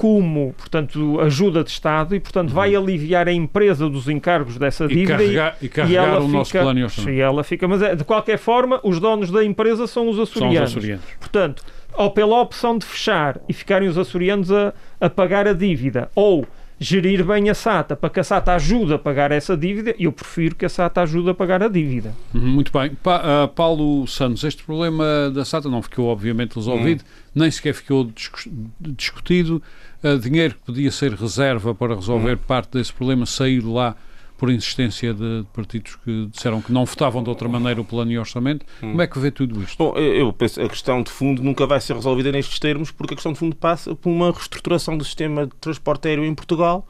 [0.00, 5.22] como, portanto, ajuda de Estado e, portanto, vai aliviar a empresa dos encargos dessa dívida
[5.22, 7.10] e carregar, e, carregar ela o fica, nosso plano.
[7.10, 10.70] E ela fica, mas é, de qualquer forma, os donos da empresa são os açorianos.
[10.70, 11.04] São os açorianos.
[11.18, 16.10] Portanto, ou pela opção de fechar e ficarem os açorianos a, a pagar a dívida,
[16.14, 16.46] ou
[16.82, 20.54] gerir bem a SATA, para que a SATA ajude a pagar essa dívida, eu prefiro
[20.54, 22.14] que a SATA ajude a pagar a dívida.
[22.34, 22.94] Uhum, Muito bem.
[23.02, 28.04] Pa, uh, Paulo Santos, este problema da SATA não ficou obviamente resolvido, nem sequer ficou
[28.04, 29.62] discu- discutido.
[30.02, 33.96] Uh, dinheiro que podia ser reserva para resolver parte desse problema saiu de lá
[34.38, 38.18] por insistência de partidos que disseram que não votavam de outra maneira o plano e
[38.18, 38.64] orçamento.
[38.80, 39.76] Como é que vê tudo isto?
[39.76, 43.12] Bom, eu penso que a questão de fundo nunca vai ser resolvida nestes termos, porque
[43.12, 46.88] a questão de fundo passa por uma reestruturação do sistema de transporte aéreo em Portugal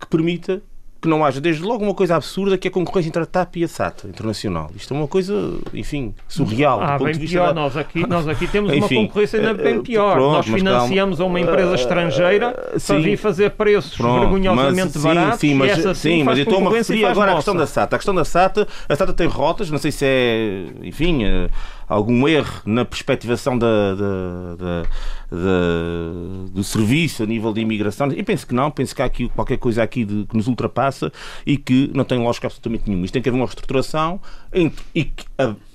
[0.00, 0.60] que permita
[1.00, 3.56] que não haja, desde logo, uma coisa absurda que é a concorrência entre a TAP
[3.56, 4.68] e a SATA internacional.
[4.74, 5.32] Isto é uma coisa,
[5.72, 6.80] enfim, surreal.
[6.82, 7.46] Ah, bem pior.
[7.48, 10.14] da- Nós aqui, nós aqui temos uma Enfim, concorrência ainda bem eh, pior.
[10.14, 13.00] pronto, nós financiamos a uma empresa Eh, estrangeira para sim.
[13.00, 16.24] vir fazer preços Pronto, vergonhosamente mas, baratos sim, sim, mas, e essa sim, sim, mas
[16.24, 17.94] faz eu estou-me a referir agora à questão da SATA.
[17.94, 21.48] A questão da SATA, a SATA tem rotas, não sei se é, enfim, eh,
[21.88, 24.82] algum erro na perspectivação da, da-
[25.30, 28.10] da- do serviço a nível de imigração.
[28.12, 31.10] Eu penso que não, penso que há aqui qualquer coisa aqui de- que nos ultrapassa
[31.46, 33.04] e que não tem lógica absolutamente nenhuma.
[33.04, 34.20] Isto tem que haver uma reestruturação
[34.52, 35.24] entre- e que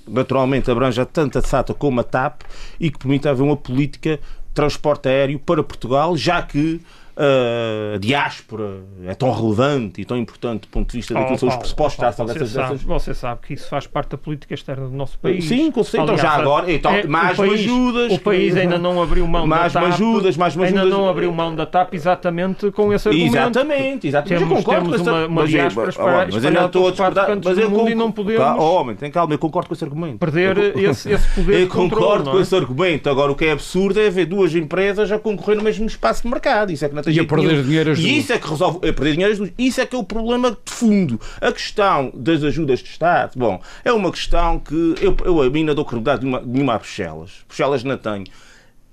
[0.08, 2.42] naturalmente abranja tanto a SATA como a TAP
[2.80, 6.82] e que permita haver uma política de transporte aéreo para Portugal, já que
[7.16, 11.50] a diáspora é tão relevante e tão importante do ponto de vista daquilo que são
[11.50, 14.10] os Oh, pressupostos Paulo, de ação você, dessas, sabe, você sabe que isso faz parte
[14.10, 15.46] da política externa do nosso país.
[15.46, 16.04] Sim, com certeza.
[16.14, 19.74] Então, já agora, então, é, mais país, ajudas, O país ainda não abriu mão Mais
[19.74, 19.94] da TAP.
[19.94, 20.90] ajudas, mais Ainda ajudas.
[20.98, 23.36] não abriu mão da TAP exatamente com esse argumento.
[23.36, 24.40] Exatamente, exatamente.
[24.40, 26.82] Temos- eu concordo temos com esse uma- uma mas, diáspora oh, espalhada- mas espalhada estou
[26.82, 29.34] a pelos quatro discordar, cantos mas do e não podemos- Tá, oh, homem, tem calma,
[29.34, 30.18] eu concordo com esse argumento.
[30.18, 32.42] Perder Eu- esse, esse poder Eu concordo com é?
[32.42, 33.10] esse argumento.
[33.10, 36.30] Agora, o que é absurdo é ver duas empresas a concorrer no mesmo espaço de
[36.30, 36.72] mercado.
[36.72, 38.78] Isso é que não tem E a perder dinheiro as E isso é que resolve.
[38.78, 39.52] A perder dinheiro duas.
[39.58, 41.20] Isso é que é o problema de fundo.
[41.42, 45.60] A questão das ajudas de Estado, bom, é uma questão que eu, eu a mim
[45.60, 47.32] ainda dou credibilidade nenhuma, a Bruxelas.
[47.48, 48.26] Bruxelas não tem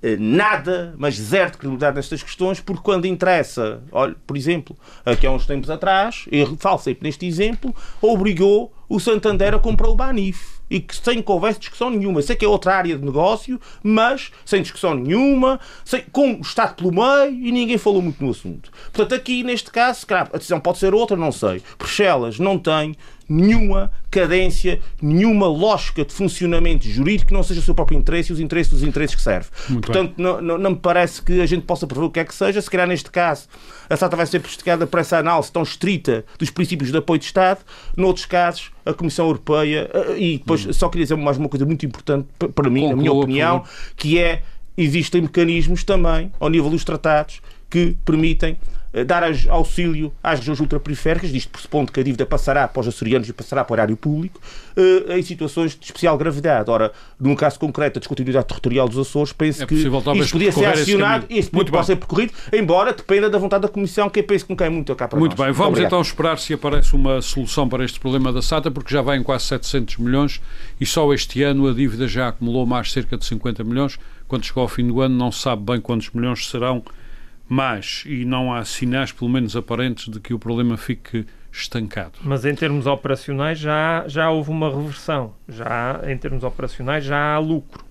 [0.03, 5.27] eh, nada, mas zero de credibilidade nestas questões, porque quando interessa, olha, por exemplo, aqui
[5.27, 9.95] há uns tempos atrás, eu falo sempre neste exemplo, obrigou o Santander a comprar o
[9.95, 10.60] Banif.
[10.71, 12.21] E que sem que houvesse discussão nenhuma.
[12.21, 16.75] Sei que é outra área de negócio, mas sem discussão nenhuma, sem, com o Estado
[16.75, 18.71] pelo meio e ninguém falou muito no assunto.
[18.93, 21.61] Portanto, aqui neste caso, a decisão pode ser outra, não sei.
[21.77, 22.95] Bruxelas não tem
[23.31, 28.33] nenhuma cadência, nenhuma lógica de funcionamento jurídico que não seja o seu próprio interesse e
[28.33, 29.47] os interesses dos interesses que serve.
[29.69, 32.25] Muito Portanto, não, não, não me parece que a gente possa prever o que é
[32.25, 32.61] que seja.
[32.61, 33.47] Se calhar neste caso
[33.89, 37.25] a SATA vai ser prejudicada por essa análise tão estrita dos princípios de apoio de
[37.25, 37.59] Estado.
[37.95, 39.89] Noutros casos, a Comissão Europeia.
[39.93, 42.95] eh, E depois, só queria dizer mais uma coisa muito importante pa- para mim, na
[42.95, 43.63] minha Conclua, opinião,
[43.95, 44.41] que é
[44.77, 48.57] existem mecanismos também, ao nível dos tratados, que permitem
[49.05, 53.29] dar as- auxílio às regiões ultraperiféricas, isto pressupondo que a dívida passará para os açorianos
[53.29, 54.39] e passará para o erário público,
[54.75, 56.69] eh, em situações de especial gravidade.
[56.69, 60.33] Ora, no caso concreto, a descontinuidade territorial dos Açores, penso É que possível, talvez, isso
[60.33, 61.95] podia ser esse acionado e esse Muito ponto pode bem.
[61.95, 64.93] ser percorrido, embora dependa da vontade da Comissão, que eu penso que não cai muito
[64.95, 65.45] cá para Muito nós.
[65.45, 65.87] bem, vamos obrigado.
[65.89, 69.23] então esperar se aparece uma solução para este problema da SATA, porque já vai em
[69.23, 70.41] quase 700 milhões
[70.79, 73.97] e só este ano a dívida já acumulou mais cerca de 50 milhões.
[74.27, 76.83] Quando chegou ao fim do ano, não se sabe bem quantos milhões serão
[77.51, 82.13] mais e não há sinais, pelo menos aparentes, de que o problema fique estancado.
[82.23, 85.33] Mas em termos operacionais já, já houve uma reversão.
[85.49, 87.83] Já, em termos operacionais já há lucro.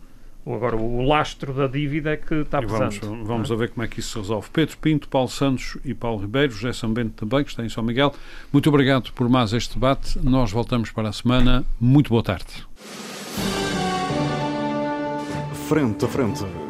[0.47, 3.25] Agora, o lastro da dívida é que está E vamos, pesando.
[3.25, 4.49] vamos a ver como é que isso se resolve.
[4.51, 8.13] Pedro Pinto, Paulo Santos e Paulo Ribeiro, José Sambento também, que está em São Miguel.
[8.51, 10.19] Muito obrigado por mais este debate.
[10.25, 11.65] Nós voltamos para a semana.
[11.79, 12.67] Muito boa tarde.
[15.69, 16.70] Frente a frente.